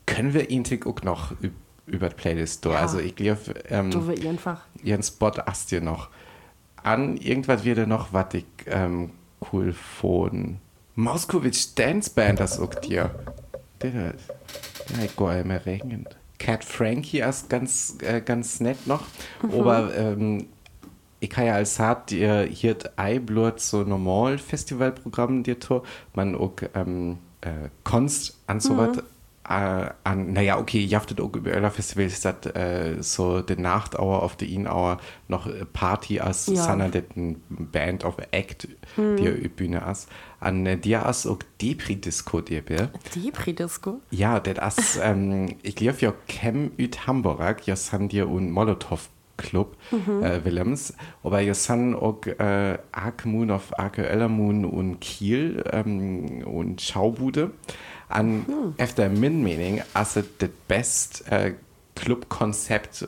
können 0.06 0.34
wir 0.34 0.50
ihn 0.50 0.64
tick 0.64 0.86
auch 0.86 1.02
noch 1.02 1.32
üb- 1.42 1.50
über 1.86 2.08
die 2.10 2.14
Playlist 2.16 2.64
do. 2.64 2.70
Ja. 2.70 2.80
also 2.80 2.98
ich 2.98 3.14
glaube 3.16 3.54
ähm, 3.68 3.90
Du 3.90 4.06
einfach. 4.28 4.62
ihren 4.82 5.02
Spot 5.02 5.32
hast 5.46 5.70
dir 5.70 5.80
noch 5.80 6.08
an 6.82 7.16
irgendwas 7.16 7.64
wird 7.64 7.86
noch 7.88 8.12
was 8.12 8.34
ich 8.34 8.44
ähm, 8.66 9.10
cool 9.52 9.72
von 9.72 10.58
Moskowitz 10.96 11.74
Dance 11.74 12.10
Band 12.10 12.40
das 12.40 12.58
auch 12.60 12.74
dir 12.74 13.10
der 13.82 13.90
ja 13.92 15.04
ich 15.04 15.16
gehe 15.16 15.40
immer 15.40 15.64
regnet 15.64 16.16
Cat 16.38 16.64
Frankie 16.64 17.20
ist 17.20 17.48
ganz 17.50 17.96
äh, 18.02 18.20
ganz 18.20 18.60
nett 18.60 18.86
noch 18.86 19.02
aber 19.42 19.94
ähm, 19.96 20.46
ich 21.20 21.36
habe 21.36 21.46
ja 21.46 21.54
als 21.54 21.78
hat 21.78 22.10
dir 22.10 22.42
hier 22.42 22.76
Eiblut 22.96 23.60
so 23.60 23.82
normal 23.82 24.38
Festivalprogramm 24.38 25.42
dir 25.42 25.58
to 25.58 25.82
man 26.14 26.34
auch 26.34 26.54
ähm, 26.74 27.18
äh, 27.40 27.68
Kunst 27.84 28.38
an 28.46 28.60
so 28.60 28.76
was 28.76 28.98
äh, 29.48 29.90
an 30.04 30.32
naja 30.32 30.58
okay 30.58 30.84
jaftet 30.84 31.20
auch 31.20 31.34
über 31.34 31.52
aller 31.52 31.70
Festivals 31.70 32.20
dat 32.20 32.54
äh, 32.54 33.02
so 33.02 33.40
de 33.40 33.56
Nachtauer 33.56 34.22
auf 34.22 34.36
de 34.36 34.48
Inauer 34.48 34.98
noch 35.26 35.46
äh, 35.46 35.64
Party 35.64 36.20
as 36.20 36.46
Ja. 36.46 36.76
den 36.76 37.42
Band 37.48 38.04
of 38.04 38.16
Act 38.30 38.68
die 38.96 39.00
mhm. 39.02 39.50
Bühne 39.56 39.84
as 39.84 40.06
an 40.40 40.66
äh, 40.66 40.76
dir 40.76 41.06
as 41.06 41.26
auch 41.26 41.38
Depri 41.60 41.96
Disco 41.96 42.40
dir 42.40 42.62
be 42.62 42.90
Die 43.14 43.32
Disco. 43.54 44.00
ja, 44.10 44.38
das 44.38 44.58
as, 44.58 45.00
ähm, 45.02 45.56
ich 45.62 45.76
glaube 45.76 45.98
ja 46.00 46.12
Chem 46.28 46.70
üt 46.76 47.06
Hamburg, 47.06 47.66
ja 47.66 47.74
san 47.74 48.08
dir 48.08 48.28
un 48.28 48.50
Molotow 48.50 49.08
Club 49.38 49.76
äh, 50.22 50.44
Willems, 50.44 50.92
aber 51.22 51.40
ja 51.40 51.54
san 51.54 51.94
auch 51.94 52.26
äh, 52.26 52.76
Arkmoon 52.92 53.50
auf 53.50 53.78
Arke 53.78 54.06
Ellermoon 54.06 54.66
und 54.66 55.00
Kiel 55.00 55.64
ähm, 55.72 56.42
und 56.46 56.82
Schaubude. 56.82 57.52
An 58.10 58.44
efter 58.78 59.08
min 59.08 59.42
Mening 59.42 59.80
as 59.94 60.16
it 60.16 60.26
das 60.40 60.50
best 60.66 61.30
äh, 61.30 61.54
Clubkonzept 61.94 63.06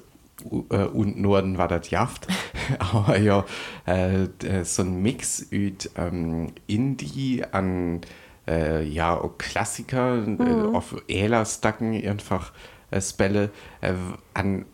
äh, 0.70 0.84
und 0.84 1.20
Norden 1.20 1.58
war 1.58 1.68
das 1.68 1.90
Jaft. 1.90 2.26
aber 2.78 3.18
ja, 3.18 3.44
äh, 3.86 4.28
d- 4.42 4.62
so 4.64 4.82
ein 4.82 5.02
Mix 5.02 5.46
üt 5.50 5.90
ähm, 5.96 6.52
Indie 6.66 7.42
an 7.50 8.02
äh, 8.46 8.82
ja, 8.84 9.20
Klassiker 9.38 10.22
äh, 10.26 10.74
auf 10.76 10.96
Äler-Stacken 11.08 11.92
einfach 12.06 12.52
äh, 12.90 13.00
Spelle 13.00 13.50
äh, 13.80 13.92
an 14.34 14.66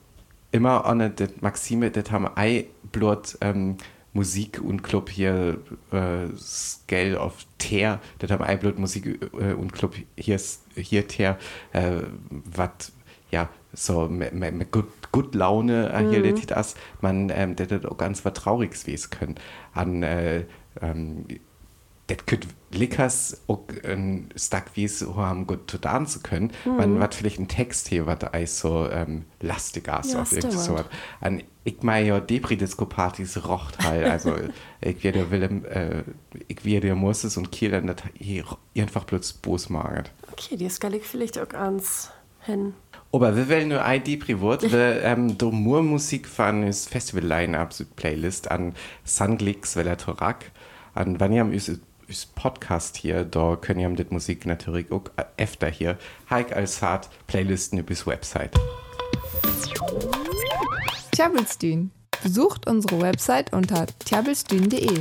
immer 0.56 0.84
an 0.86 1.12
das 1.14 1.30
Maxime, 1.40 1.90
das 1.90 2.10
haben 2.10 2.28
ei 2.34 2.66
blot 2.90 3.38
ähm, 3.40 3.76
Musik 4.12 4.60
und 4.62 4.82
Club 4.82 5.10
hier 5.10 5.58
äh, 5.92 6.34
Scale 6.36 7.20
auf 7.20 7.46
Teer, 7.58 8.00
das 8.18 8.30
haben 8.30 8.42
ei 8.42 8.56
blot 8.56 8.78
Musik 8.78 9.20
äh, 9.38 9.52
und 9.52 9.72
Club 9.72 9.94
hier 10.16 10.40
hier 10.74 11.06
Teer, 11.06 11.38
äh, 11.72 12.00
was 12.30 12.92
ja 13.30 13.48
so 13.72 14.08
mit, 14.08 14.32
gut, 14.72 14.88
gut 15.12 15.34
Laune 15.34 15.92
äh, 15.92 16.08
hier 16.08 16.24
mhm. 16.24 16.46
das 16.46 16.74
man 17.00 17.30
ähm, 17.30 17.56
das 17.56 17.84
auch 17.84 17.98
ganz 17.98 18.24
was 18.24 18.32
Trauriges 18.32 18.86
wesen 18.86 19.10
können 19.10 19.34
an 19.74 20.02
äh, 20.02 20.44
ähm, 20.80 21.26
das 22.08 22.18
könnte 22.26 22.48
Lickers 22.70 23.42
auch 23.48 23.64
ein 23.84 24.28
Stack 24.36 24.70
wie 24.74 24.84
es 24.84 25.04
haben 25.16 25.46
gut 25.46 25.70
zu 25.70 25.78
tanzen 25.78 26.22
können. 26.22 26.52
Mhm. 26.64 26.76
Man 26.76 27.00
hat 27.00 27.14
vielleicht 27.14 27.38
einen 27.38 27.48
Text 27.48 27.88
hier, 27.88 28.06
was 28.06 28.18
da 28.20 28.46
so 28.46 28.88
ähm, 28.88 29.24
lastig 29.40 29.88
ist 29.88 30.12
Ja, 30.12 30.22
auf 30.22 30.32
irgendwie 30.32 30.56
so. 30.56 30.76
An 31.20 31.42
ich 31.64 31.82
meine 31.82 32.06
ja 32.06 32.20
Depri-Disco-Partys 32.20 33.44
rocht 33.48 33.84
halt. 33.84 34.04
Also 34.04 34.34
ich 34.80 35.02
werde 35.02 35.30
Willem, 35.32 35.64
äh, 35.64 36.04
ich 36.46 36.64
werde 36.64 36.94
Moses 36.94 37.36
und 37.36 37.50
Kiel 37.50 37.72
dann 37.72 37.92
einfach 38.76 39.04
bloß 39.04 39.32
Bos 39.34 39.68
magert. 39.68 40.12
Okay, 40.30 40.56
die 40.56 40.68
skal 40.68 40.94
ich 40.94 41.02
vielleicht 41.02 41.38
auch 41.40 41.52
ans 41.54 42.12
hin. 42.42 42.74
Aber 43.12 43.36
wir 43.36 43.48
wollen 43.48 43.68
nur 43.68 43.84
ein 43.84 44.04
Depri-Wort. 44.04 44.62
Wir 44.70 45.02
ähm, 45.02 45.36
do 45.38 45.50
nur 45.50 45.82
Musik 45.82 46.28
von 46.28 46.62
das 46.62 46.86
Festival-Line-Up 46.86 47.74
Playlist 47.96 48.50
an 48.50 48.74
Sunglix 49.04 49.74
Velatorak. 49.74 50.52
An 50.94 51.18
wann 51.18 51.32
ihr 51.32 51.42
am 51.42 51.52
Podcast 52.34 52.96
hier, 52.96 53.24
da 53.24 53.56
können 53.56 53.80
ihr 53.80 53.90
das 53.90 54.10
Musik 54.10 54.46
natürlich 54.46 54.90
auch 54.92 55.02
öfter 55.36 55.68
hier. 55.68 55.98
Hike 56.30 56.54
als 56.54 56.78
Fahrt 56.78 57.08
Playlisten 57.26 57.78
übers 57.78 58.06
Website. 58.06 58.52
Tjabelstün. 61.12 61.90
Besucht 62.22 62.68
unsere 62.68 63.00
Website 63.00 63.52
unter 63.52 63.86
tjabelstün.de. 64.04 65.00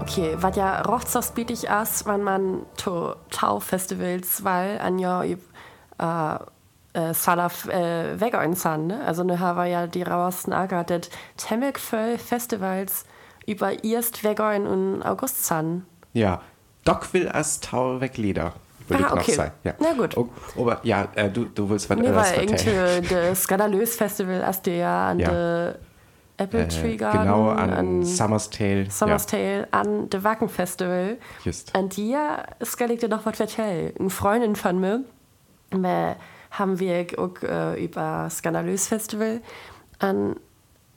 Okay, 0.00 0.36
was 0.36 0.56
ja 0.56 0.82
rochtsospietig 0.82 1.64
ist, 1.64 2.06
wenn 2.06 2.22
man 2.22 2.66
to 2.76 3.14
Tau-Festivals, 3.30 4.44
weil 4.44 4.78
an 4.78 4.98
ja 4.98 5.24
äh, 5.24 5.36
äh, 6.92 7.14
Salaf 7.14 7.66
äh, 7.68 8.20
weggehen 8.20 8.54
san, 8.54 8.86
ne? 8.86 9.04
Also 9.04 9.24
ne 9.24 9.40
haben 9.40 9.58
wir 9.58 9.66
ja 9.66 9.86
die 9.86 10.02
rauesten 10.02 10.52
agertet 10.52 11.10
temmig 11.36 11.78
voll 11.78 12.18
Festivals 12.18 13.06
über 13.46 13.82
erst 13.84 14.24
weggehen 14.24 14.66
und 14.66 15.02
August 15.02 15.44
san. 15.44 15.84
Ja, 16.12 16.40
Doc 16.84 17.12
will 17.12 17.28
als 17.28 17.60
Tau 17.60 18.00
weg 18.00 18.16
Lieder. 18.16 18.52
Würde 18.88 19.06
Ah, 19.08 19.12
okay. 19.14 19.32
sagen. 19.32 19.52
Ja. 19.64 19.74
Na 19.78 19.92
gut. 19.92 20.16
Oh, 20.16 20.28
aber 20.58 20.80
ja, 20.82 21.06
äh, 21.14 21.30
du, 21.30 21.44
du 21.44 21.68
willst 21.70 21.88
was 21.88 21.96
Nee, 21.98 22.08
anderes 22.08 22.32
weil 22.36 22.48
erzählen. 22.50 23.04
irgendwie 23.04 23.14
das 23.14 23.42
Skandalös 23.44 23.96
Festival 23.96 24.40
ist 24.48 24.66
ja 24.66 25.08
an 25.10 25.18
Ja. 25.20 25.30
der 25.30 25.78
Apple 26.38 26.66
Tree 26.66 26.94
Äh, 26.94 26.96
Garden, 26.96 27.20
genau, 27.22 27.50
an, 27.50 28.02
Summer's 28.04 28.50
Tale. 28.50 28.90
Summer's 28.90 29.26
ja, 29.30 29.38
Tale, 29.38 29.68
an 29.70 30.10
der 30.10 30.24
Wacken 30.24 30.48
Festival. 30.48 31.18
Just. 31.44 31.74
An 31.76 31.88
dir 31.90 32.42
skal 32.62 32.90
ich 32.90 32.98
dir 33.00 33.08
noch 33.08 33.24
was 33.24 33.38
erzählen. 33.38 33.92
Eine 33.98 34.10
Freundin 34.10 34.56
von 34.56 34.80
mir, 34.80 35.04
äh, 35.70 36.14
haben 36.50 36.80
wir 36.80 37.06
auch 37.18 37.40
äh, 37.42 37.84
über 37.84 38.28
Skandalös 38.30 38.88
Festival, 38.88 39.40
an 40.00 40.36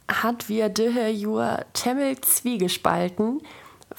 hat 0.08 0.50
wir 0.50 0.70
diese 0.70 1.08
Jahr 1.08 1.66
temmel 1.74 2.20
zwiegespalten, 2.22 3.42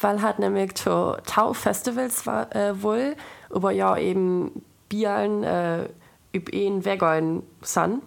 weil 0.01 0.23
hat 0.23 0.39
nämlich 0.39 0.75
zu 0.75 1.17
Tau 1.27 1.53
Festivals 1.53 2.27
war, 2.27 2.55
äh, 2.55 2.83
wohl, 2.83 3.17
aber 3.51 3.73
ja 3.73 3.97
eben 3.97 4.63
Bialen 4.89 5.43
äh, 5.43 5.89
über 6.33 6.53
ihn 6.53 6.85
weggegangen 6.85 7.43
sind. 7.63 8.03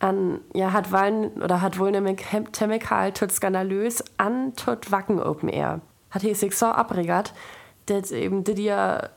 An, 0.00 0.40
ja, 0.54 0.72
hat 0.72 0.92
wollen, 0.92 1.42
oder 1.42 1.60
hat 1.60 1.78
wohl 1.78 1.90
nämlich 1.90 2.20
halt 2.32 3.16
tot 3.16 3.32
skandalös 3.32 4.04
an 4.16 4.54
tot 4.54 4.92
Wacken 4.92 5.20
Open 5.20 5.48
Air. 5.48 5.80
Hat 6.10 6.22
hier 6.22 6.36
sich 6.36 6.56
so 6.56 6.66
abregert, 6.66 7.34
dass 7.86 8.12
eben 8.12 8.44
die 8.44 8.72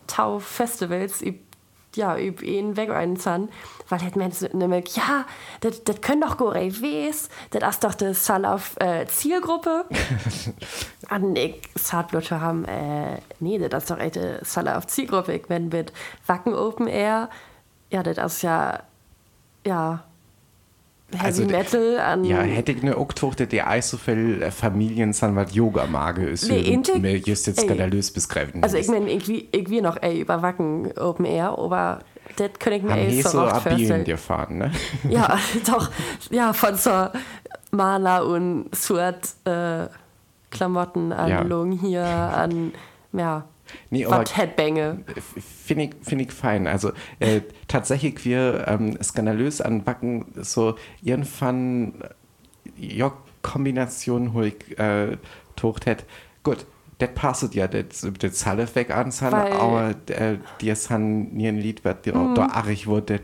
Tau 0.08 0.39
Festivals 0.39 1.22
üb, 1.22 1.39
ja, 1.95 2.17
üb 2.17 2.41
ihn 2.41 2.77
weggegangen 2.77 3.17
sind, 3.17 3.51
weil 3.89 4.01
hat 4.01 4.15
Menschen 4.15 4.58
nämlich, 4.58 4.95
ja, 4.95 5.25
das 5.62 5.84
das 5.84 6.01
können 6.01 6.21
doch 6.21 6.38
gore 6.38 6.82
wes, 6.82 7.30
das 7.51 7.75
ist 7.75 7.84
doch 7.84 7.93
das 7.93 8.25
Salaf 8.25 8.75
äh, 8.80 9.06
Zielgruppe. 9.08 9.86
An 11.10 11.36
ich 11.36 11.62
Saatblöcke 11.75 12.39
haben, 12.39 12.65
äh, 12.65 13.19
nee, 13.39 13.58
das 13.58 13.84
ist 13.84 13.91
doch 13.91 13.99
echt 13.99 14.17
eine 14.17 14.39
Salaf 14.43 14.88
Zielgruppe, 14.88 15.34
ich 15.34 15.49
wenn 15.49 15.69
mit 15.69 15.91
Wacken 16.27 16.54
Open 16.54 16.88
Air, 16.88 17.30
ja, 17.89 18.04
das 18.04 18.17
ist 18.17 18.41
ja, 18.43 18.84
ja, 19.65 20.04
Heavy 21.13 21.26
Also, 21.26 21.43
Metal 21.45 22.00
an. 22.00 22.24
Ja, 22.24 22.39
hätte 22.41 22.71
ich 22.71 22.82
eine 22.82 22.97
Oktochte, 22.97 23.47
die 23.47 23.62
viel 23.97 24.41
äh, 24.41 24.52
Familien 24.52 25.13
was 25.36 25.54
Yoga 25.54 25.86
mage 25.88 26.24
ist. 26.26 26.50
Nee, 26.50 26.60
intig- 26.76 27.00
mir 27.00 27.17
just 27.17 27.47
jetzt 27.47 27.62
skandalös 27.62 28.12
beschreiben. 28.12 28.63
also 28.63 28.78
ich 28.78 28.88
meine, 28.88 29.12
irgendwie, 29.12 29.47
irgendwie 29.52 29.82
noch 29.82 29.97
ey, 30.02 30.19
überwacken 30.21 30.91
Open 30.97 31.26
Air, 31.26 31.58
aber 31.58 32.00
das 32.38 32.52
kann 32.60 32.74
ich 32.74 32.84
mir 32.84 32.95
ey 32.95 33.21
so 33.21 33.41
oft 33.41 33.63
vorstellen. 33.63 34.04
gefahren, 34.06 34.58
ne? 34.58 34.71
Ja, 35.10 35.38
doch. 35.67 35.89
Ja, 36.30 36.54
von 36.54 36.76
so 36.76 37.08
Maler 37.71 38.26
und 38.26 38.74
Sword 38.76 39.19
äh, 39.45 39.88
Klamotten 40.50 41.12
an 41.13 41.30
Ja. 41.30 41.41
Lungen 41.41 41.80
hier, 41.80 42.04
an 42.06 42.74
ja, 43.13 43.45
Nee, 43.89 44.05
aber 44.05 44.19
was 44.19 44.38
Headbänge. 44.38 45.03
finde 45.55 45.86
ich, 45.86 45.91
find 46.01 46.21
ich 46.21 46.31
fein. 46.31 46.67
Also 46.67 46.91
äh, 47.19 47.41
tatsächlich, 47.67 48.23
wir 48.25 48.65
ähm, 48.67 48.97
skandalös 49.01 49.62
an 49.62 49.84
Backen 49.84 50.25
so 50.38 50.75
irgendwann 51.01 51.93
äh, 52.01 52.95
ja, 52.95 53.13
Kombination 53.41 54.34
hoch 54.34 54.77
äh, 54.77 55.17
tocht 55.55 55.86
hat. 55.86 56.05
Gut, 56.43 56.65
das 57.02 57.14
passt 57.16 57.54
ja, 57.56 57.68
das 57.68 58.08
das 58.20 58.34
Zahle 58.36 58.68
weg 58.76 58.92
an, 58.96 59.12
aber 59.22 59.96
äh, 60.08 60.38
die 60.62 60.74
san 60.76 61.34
nie 61.34 61.48
ein 61.48 61.58
Lied 61.58 61.84
wird, 61.84 62.06
die 62.06 62.12
Mhm. 62.12 62.36
da 62.36 62.48
arg 62.48 62.86
wurde, 62.88 63.22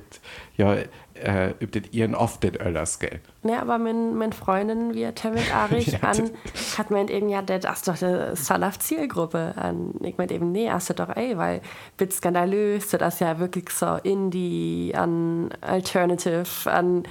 ja, 0.55 0.75
äh, 1.13 1.51
übt 1.59 1.79
das 1.79 1.91
ihren 1.93 2.13
oft 2.15 2.43
das 2.43 2.51
Öllers, 2.59 2.99
gell? 2.99 3.19
Ne, 3.43 3.59
aber 3.59 3.77
mein, 3.79 4.15
mein 4.15 4.33
Freundin, 4.33 4.93
wie 4.93 5.05
Temmit 5.13 5.53
Arich, 5.53 5.87
Ja, 5.93 5.99
an, 6.01 6.29
hat 6.77 6.91
meint 6.91 7.09
eben, 7.09 7.29
ja, 7.29 7.41
das 7.41 7.63
ist 7.63 7.87
doch 7.87 7.97
die 7.97 8.35
Salaf-Zielgruppe. 8.35 9.53
an. 9.55 9.93
Ich 10.01 10.17
meint 10.17 10.31
eben, 10.31 10.51
nee, 10.51 10.67
das 10.67 10.89
ist 10.89 10.99
doch 10.99 11.15
ey, 11.15 11.37
weil 11.37 11.61
bit 11.97 12.13
skandalös, 12.13 12.89
das 12.89 13.15
ist 13.15 13.19
ja 13.21 13.39
wirklich 13.39 13.69
so 13.69 13.95
Indie, 14.03 14.93
an 14.95 15.49
Alternative, 15.61 16.45
an, 16.65 17.03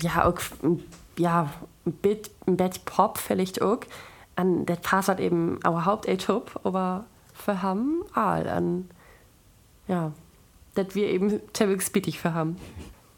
ja, 0.00 0.24
auch, 0.24 0.40
ja, 1.18 1.48
ein 1.86 1.92
bit, 1.92 2.30
ein 2.46 2.56
bit 2.56 2.84
Pop 2.84 3.18
vielleicht 3.18 3.60
auch. 3.62 3.78
An, 4.36 4.64
das 4.66 4.80
passt 4.80 5.08
halt 5.08 5.20
eben 5.20 5.58
auch 5.64 5.84
Haupt 5.84 6.06
top, 6.24 6.60
aber 6.64 7.04
für 7.34 7.62
haben 7.62 8.02
all 8.14 8.48
an, 8.48 8.88
ja, 9.88 10.12
das 10.74 10.94
wir 10.94 11.08
eben 11.08 11.40
Temmit 11.52 11.82
spittig 11.82 12.18
für 12.18 12.32
haben. 12.34 12.56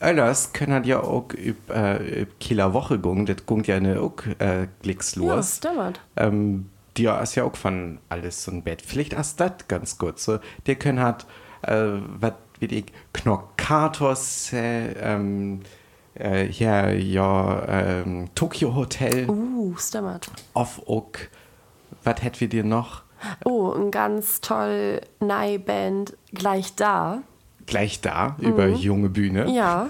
Öllers 0.02 0.52
können 0.52 0.84
ja 0.84 1.00
auch 1.00 1.32
üb, 1.34 1.70
äh, 1.70 2.26
Kieler 2.40 2.74
Woche 2.74 2.98
gehen, 2.98 3.26
das 3.26 3.46
gungt 3.46 3.66
ja 3.66 3.76
eine 3.76 4.00
auch 4.00 4.14
äh, 4.38 4.66
Glicks 4.82 5.14
Ja, 5.14 5.22
los. 5.36 5.56
stimmt. 5.58 6.00
ähm, 6.16 6.68
die 6.96 7.04
ist 7.06 7.34
ja 7.34 7.44
auch 7.44 7.56
von 7.56 7.98
alles 8.08 8.44
so 8.44 8.50
ein 8.52 8.62
Bett. 8.62 8.82
Vielleicht 8.82 9.14
ist 9.14 9.40
das 9.40 9.52
ganz 9.68 9.98
gut. 9.98 10.18
So, 10.18 10.38
der 10.66 10.76
können 10.76 11.00
hat, 11.00 11.26
äh, 11.62 11.92
was 12.20 12.34
wie 12.60 12.66
ich, 12.66 12.84
Knockatos, 13.12 14.52
äh, 14.52 14.92
ähm, 14.92 15.60
äh, 16.14 16.44
hier, 16.46 16.94
ja, 16.98 17.64
ähm, 17.68 18.28
Tokyo 18.34 18.74
Hotel, 18.74 19.28
Uh, 19.28 19.74
stimmt. 19.76 20.30
off 20.54 20.80
auch, 20.86 21.10
was 22.02 22.22
hätten 22.22 22.40
wir 22.40 22.48
dir 22.48 22.64
noch? 22.64 23.02
Oh, 23.44 23.72
ein 23.72 23.90
ganz 23.90 24.40
toll 24.40 25.00
neue 25.20 25.58
Band 25.58 26.14
gleich 26.32 26.74
da. 26.74 27.22
Gleich 27.66 28.00
da, 28.02 28.36
über 28.38 28.66
junge 28.68 29.08
Bühne. 29.08 29.44
Mhm. 29.46 29.54
Ja. 29.54 29.88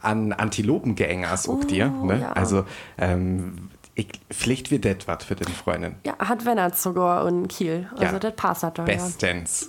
An 0.00 0.32
Antilopengängers 0.32 1.48
auch 1.48 1.62
dir. 1.64 1.88
Ne? 1.88 2.20
ja. 2.22 2.32
Also, 2.32 2.64
ähm, 2.98 3.68
ich, 3.94 4.08
vielleicht 4.30 4.70
wird 4.70 4.86
das 4.86 5.06
was 5.06 5.22
für 5.24 5.34
den 5.36 5.52
Freundin. 5.52 5.96
Ja, 6.06 6.16
hat 6.18 6.46
Wennert 6.46 6.76
sogar 6.78 7.24
und 7.26 7.48
Kiel. 7.48 7.88
Also 7.92 8.14
Ja. 8.14 8.18
das 8.18 8.34
passt 8.34 8.62
halt 8.62 8.78
doch, 8.78 8.88
ja. 8.88 8.94
Bestens. 8.94 9.68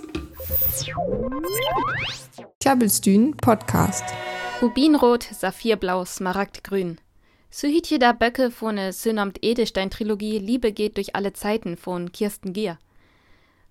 Tjabelstün 2.59 3.35
Podcast. 3.35 4.05
Rubinrot, 4.63 5.23
Saphirblau, 5.23 6.05
Smaragdgrün. 6.05 6.97
So 7.51 7.67
hiet 7.67 7.89
je 7.89 7.97
da 7.97 8.13
Böcke 8.13 8.49
von 8.49 8.75
ne 8.75 8.93
Synomt 8.93 9.39
Edelstein-Trilogie 9.41 10.39
Liebe 10.39 10.71
geht 10.71 10.95
durch 10.95 11.17
alle 11.17 11.33
Zeiten 11.33 11.75
von 11.75 12.13
Kirsten 12.13 12.53
Gier. 12.53 12.79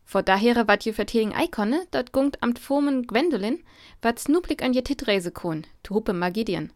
Vor 0.04 0.22
daher 0.22 0.68
wat 0.68 0.84
je 0.84 0.92
vertellen 0.92 1.32
Eikone, 1.32 1.86
dort 1.92 2.12
gungt 2.12 2.42
amt 2.42 2.58
Fomen 2.58 3.06
Gwendolyn, 3.06 3.64
wat 4.02 4.18
snuplik 4.18 4.62
an 4.62 4.74
je 4.74 4.82
Titreise 4.82 5.30
kon, 5.30 5.64
tu 5.82 5.94
huppe 5.94 6.12
Magidien. 6.12 6.70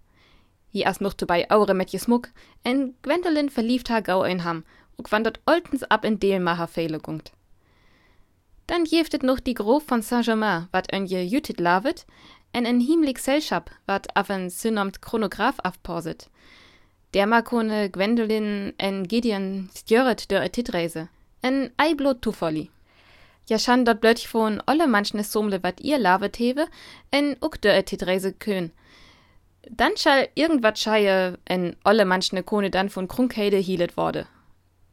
Hi 0.72 0.86
as 0.86 1.00
noch 1.00 1.12
dabei 1.12 1.50
aure 1.50 1.74
met 1.74 1.92
je 1.92 1.98
Smuck, 1.98 2.30
en 2.62 2.94
Gwendolyn 3.02 3.50
verlieft 3.50 3.90
ha 3.90 4.00
gau 4.00 4.22
ein 4.22 4.44
Ham, 4.44 4.64
und 4.96 5.12
wandert 5.12 5.40
oltens 5.44 5.82
ab 5.82 6.06
in 6.06 6.18
Delmacher 6.20 6.68
Fehle 6.68 7.00
gungt. 7.00 7.32
Dann 8.66 8.84
jeftet 8.84 9.22
noch 9.22 9.40
die 9.40 9.54
Grof 9.54 9.84
von 9.84 10.02
Saint-Germain, 10.02 10.68
wat 10.72 10.90
en 10.90 11.06
je 11.06 11.22
Jütit 11.22 11.60
lavet, 11.60 12.06
en 12.52 12.66
en 12.66 12.80
hiemlik 12.80 13.18
Selschap, 13.18 13.70
wat 13.86 14.06
af 14.14 14.30
en 14.30 14.50
synomt 14.50 15.00
Chronograph 15.00 15.58
afpauset. 15.64 16.28
Der 17.14 17.26
makone 17.26 17.88
Gwendolyn 17.88 18.72
en 18.78 19.08
Gideon 19.08 19.70
stjöret 19.74 20.30
der 20.30 20.52
Titreise. 20.52 21.08
En 21.42 21.70
eiblot 21.78 22.22
tufolli. 22.22 22.70
Ja 23.50 23.58
schan 23.58 23.84
dort 23.84 24.00
blötch 24.00 24.28
von 24.28 24.60
olle 24.66 24.86
manchne 24.86 25.24
Somle 25.24 25.62
wat 25.62 25.80
ihr 25.80 25.98
lavet 25.98 26.36
hewe, 26.36 26.66
en 27.12 27.36
uck 27.40 27.60
der 27.62 27.84
Titreise 27.84 28.32
kön. 28.32 28.72
Dann 29.70 29.96
schall 29.96 30.28
irgendwat 30.34 30.78
scheie 30.78 31.38
en 31.44 31.76
olle 31.84 32.04
manchne 32.04 32.42
Kone 32.42 32.70
dann 32.70 32.88
von 32.88 33.08
Krunkheide 33.08 33.58
hielet 33.58 33.96
wurde. 33.96 34.26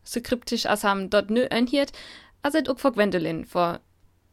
So 0.03 0.21
kryptisch 0.21 0.65
as 0.65 0.83
ham 0.83 1.09
dort 1.09 1.29
nö 1.29 1.47
enhiert, 1.49 1.91
as 2.43 2.55
et 2.55 2.69
uck 2.69 2.79
vor 2.79 2.91
Gwendolyn, 2.91 3.45
vor 3.45 3.79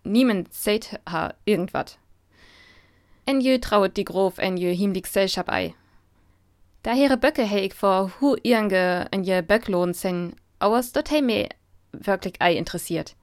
niemand 0.04 0.52
seht 0.52 0.98
ha 1.08 1.34
irgendwat. 1.44 1.98
En 3.30 3.40
jö 3.40 3.58
trauet 3.62 3.94
die 3.94 4.04
Grof 4.04 4.38
en 4.38 4.56
jö 4.58 4.72
hiemlik 4.74 5.06
Selschap 5.06 5.48
ei. 5.48 5.74
Daher 6.82 7.16
Böcke 7.16 7.44
hei 7.46 7.66
ich 7.66 7.74
vor 7.74 8.10
hu 8.18 8.34
irge 8.42 9.06
en 9.12 9.22
je 9.24 9.42
Böcklohn 9.42 9.94
sen, 9.94 10.34
auers 10.58 10.90
dort 10.92 11.10
hei 11.10 11.20
me 11.22 11.48
wirklich 11.92 12.40
ei 12.40 12.56
interessiert. 12.56 13.14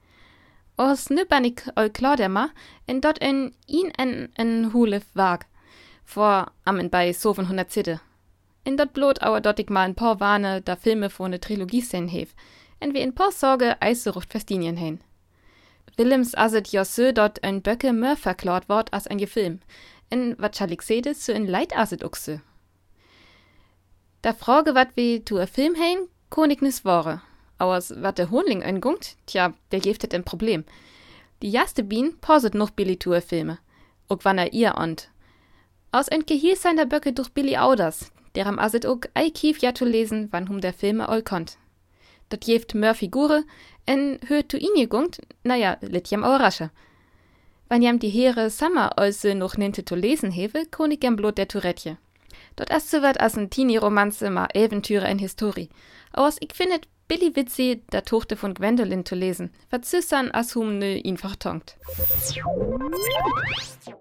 Aus 0.77 1.09
nüppernig 1.09 1.63
ol 1.75 1.89
Claudemma, 1.89 2.51
en 2.87 3.01
dort 3.01 3.19
en 3.21 3.51
ihn 3.67 3.91
en 3.97 4.29
en 4.37 4.71
hulef 4.71 5.03
wag, 5.13 5.43
vor 6.05 6.51
ammen 6.63 6.89
bei 6.89 7.11
soven 7.11 7.45
100 7.45 7.71
Zitte. 7.71 7.99
In 8.63 8.77
dort 8.77 8.93
blot 8.93 9.21
auer 9.21 9.41
dort 9.41 9.69
mal 9.69 9.89
ein 9.89 9.95
paar 9.95 10.21
Warne 10.21 10.61
da 10.61 10.77
Filme 10.77 11.09
vor 11.09 11.27
ne 11.27 11.39
Trilogie 11.39 11.81
sen 11.81 12.07
hef, 12.07 12.33
en 12.79 12.93
wie 12.93 13.01
in 13.01 13.13
paar 13.15 13.33
Sorge 13.33 13.75
Eiserucht 13.81 14.31
Festinien 14.31 14.77
hen. 14.77 15.01
Willems 15.97 16.35
aset 16.35 16.67
Jossö 16.67 17.11
dort 17.11 17.39
en 17.43 17.61
Böcke 17.61 17.91
mehr 17.91 18.15
verklaut 18.15 18.69
wort 18.69 18.93
as 18.93 19.07
ein 19.07 19.17
Gefilm, 19.17 19.59
en 20.09 20.35
schalik 20.51 20.81
sedes 20.81 21.25
so 21.25 21.33
en 21.33 21.47
Leid 21.47 21.73
aset 21.75 22.03
uxe. 22.03 22.41
Da 24.21 24.33
frage 24.33 24.73
wat 24.75 24.95
wie 24.95 25.23
tu 25.23 25.39
a 25.39 25.45
Film 25.45 25.75
hein, 25.75 26.07
konig 26.29 26.61
nis 26.61 26.83
wore. 26.85 27.21
Auers 27.59 27.93
wat 28.01 28.17
der 28.17 28.29
Honling 28.29 28.61
engungt, 28.61 29.15
tja, 29.25 29.53
der 29.71 29.79
giftet 29.79 30.13
ein 30.13 30.23
Problem. 30.23 30.63
Die 31.41 31.51
jaste 31.51 31.83
Bien 31.83 32.17
pauset 32.19 32.55
noch 32.55 32.71
Billy 32.71 32.97
tu 32.97 33.13
a 33.13 33.21
Filme. 33.21 33.59
Og 34.09 34.25
wann 34.25 34.37
er 34.37 34.53
ihr 34.53 34.75
ont. 34.77 35.09
Aus 35.91 36.09
ein 36.09 36.25
Gehir 36.25 36.55
seiner 36.55 36.85
Böcke 36.85 37.13
durch 37.13 37.29
Billy 37.29 37.57
Auders, 37.57 38.11
der 38.35 38.47
am 38.47 38.59
aset 38.59 38.85
ook 38.85 39.07
ei 39.13 39.29
kief 39.29 39.59
ja 39.59 39.73
zu 39.73 39.85
lesen, 39.85 40.27
wann 40.31 40.49
hum 40.49 40.61
der 40.61 40.73
Filme 40.73 41.09
all 41.09 41.23
konnt. 41.23 41.57
Dat 42.29 42.45
jeft 42.45 42.75
mehr 42.75 42.95
Figure, 42.95 43.43
en 43.85 44.19
hört 44.27 44.49
tu 44.49 44.57
ihn 44.57 44.89
gungt, 44.89 45.21
naja, 45.43 45.77
lit 45.81 46.09
jam 46.09 46.23
auch 46.23 46.39
rasche. 46.39 46.69
Wann 47.69 47.81
jam 47.81 47.99
die 47.99 48.09
Heere 48.09 48.49
Summer 48.49 48.97
also 48.97 49.33
noch 49.33 49.57
ninte 49.57 49.83
zu 49.83 49.95
lesen 49.95 50.31
hewe, 50.31 50.65
konig 50.71 51.03
jam 51.03 51.17
blot 51.17 51.37
der 51.37 51.49
Tourette. 51.49 51.97
Dort 52.55 52.71
as 52.71 52.89
so 52.89 53.01
wat 53.01 53.19
as 53.19 53.35
en 53.35 53.49
Teenie-Romanze 53.49 54.29
ma 54.29 54.47
Eventüre 54.53 55.05
en 55.05 55.19
Historie. 55.19 55.67
Aus 56.13 56.37
ich 56.39 56.53
findet 56.53 56.87
Billy 57.09 57.35
Witzi, 57.35 57.81
der 57.91 58.05
Tochter 58.05 58.37
von 58.37 58.53
Gwendolyn 58.53 59.05
zu 59.05 59.15
lesen, 59.15 59.51
wat 59.69 59.85
süssern 59.85 60.31
as 60.31 60.55
hum 60.55 60.77
nö 60.79 60.95
ihn 60.95 61.17
vertonkt. 61.17 61.77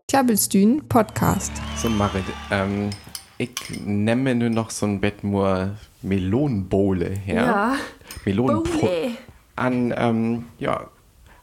Tjabelstün 0.07 0.87
Podcast. 0.89 1.53
So, 1.77 1.89
Marit, 1.89 2.25
ähm, 2.53 2.91
ich 3.39 3.51
nehme 3.85 4.37
nur 4.37 4.51
noch 4.51 4.71
so 4.71 4.87
ein 4.87 5.01
Bettmur 5.01 5.77
Melonenbowle 6.03 7.11
her. 7.11 7.45
Ja. 7.45 7.77
Melonenpo 8.25 8.79
Bowle. 8.79 9.17
An, 9.57 9.93
ähm, 9.97 10.45
ja, 10.59 10.89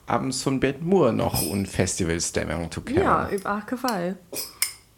abends 0.08 0.42
so 0.42 0.50
ein 0.50 0.60
Bettmur 0.60 1.12
noch 1.12 1.42
und 1.42 1.68
Festivalstimmung 1.68 2.72
zu 2.72 2.82
kennen. 2.82 3.04
Ja, 3.04 3.30
üb 3.30 3.46
Archefall. 3.46 4.18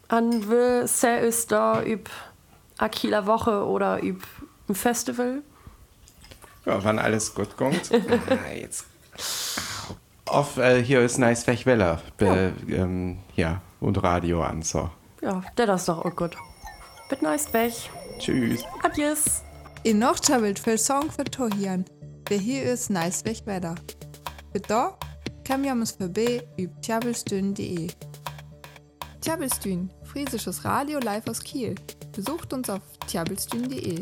An 0.08 0.48
will 0.48 0.86
sehr 0.86 1.20
ist 1.20 1.52
da 1.52 1.82
üb 1.82 2.08
Akila 2.78 3.26
Woche 3.26 3.64
oder 3.64 4.02
üb 4.02 4.22
ein 4.68 4.74
Festival. 4.74 5.42
Ja, 6.64 6.82
wann 6.82 6.98
alles 6.98 7.34
gut 7.34 7.56
kommt. 7.56 7.90
ah, 7.92 8.52
jetzt. 8.54 8.86
Auf, 10.26 10.56
äh, 10.58 10.82
hier 10.82 11.00
ist 11.02 11.18
Nice 11.18 11.46
Wechweller. 11.46 12.02
Be, 12.16 12.52
ähm, 12.68 13.18
ja, 13.36 13.60
und 13.80 14.02
Radio 14.02 14.42
an, 14.42 14.62
so. 14.62 14.90
Ja, 15.22 15.42
der 15.56 15.66
das 15.66 15.86
doch 15.86 16.04
auch 16.04 16.16
gut. 16.16 16.36
Bit 17.08 17.22
nice 17.22 17.52
weg. 17.52 17.72
Tschüss. 18.18 18.64
Adios. 18.82 19.42
In 19.84 20.00
noch 20.00 20.18
für 20.58 20.76
Song 20.76 21.10
für 21.10 21.24
Tohian. 21.24 21.84
Der 22.28 22.38
hier 22.38 22.64
ist 22.64 22.90
nice 22.90 23.24
weg 23.24 23.42
Für 24.56 24.62
da 24.62 24.98
kann 25.44 25.62
wir 25.64 25.72
uns 25.72 25.90
vorbei 25.90 26.42
über 26.56 26.80
tjabelstün.de. 26.80 27.88
Tjabelstün, 29.20 29.90
friesisches 30.04 30.64
Radio 30.64 30.98
live 30.98 31.28
aus 31.28 31.40
Kiel. 31.40 31.74
Besucht 32.12 32.54
uns 32.54 32.70
auf 32.70 32.80
tjabelstühn.de. 33.06 34.00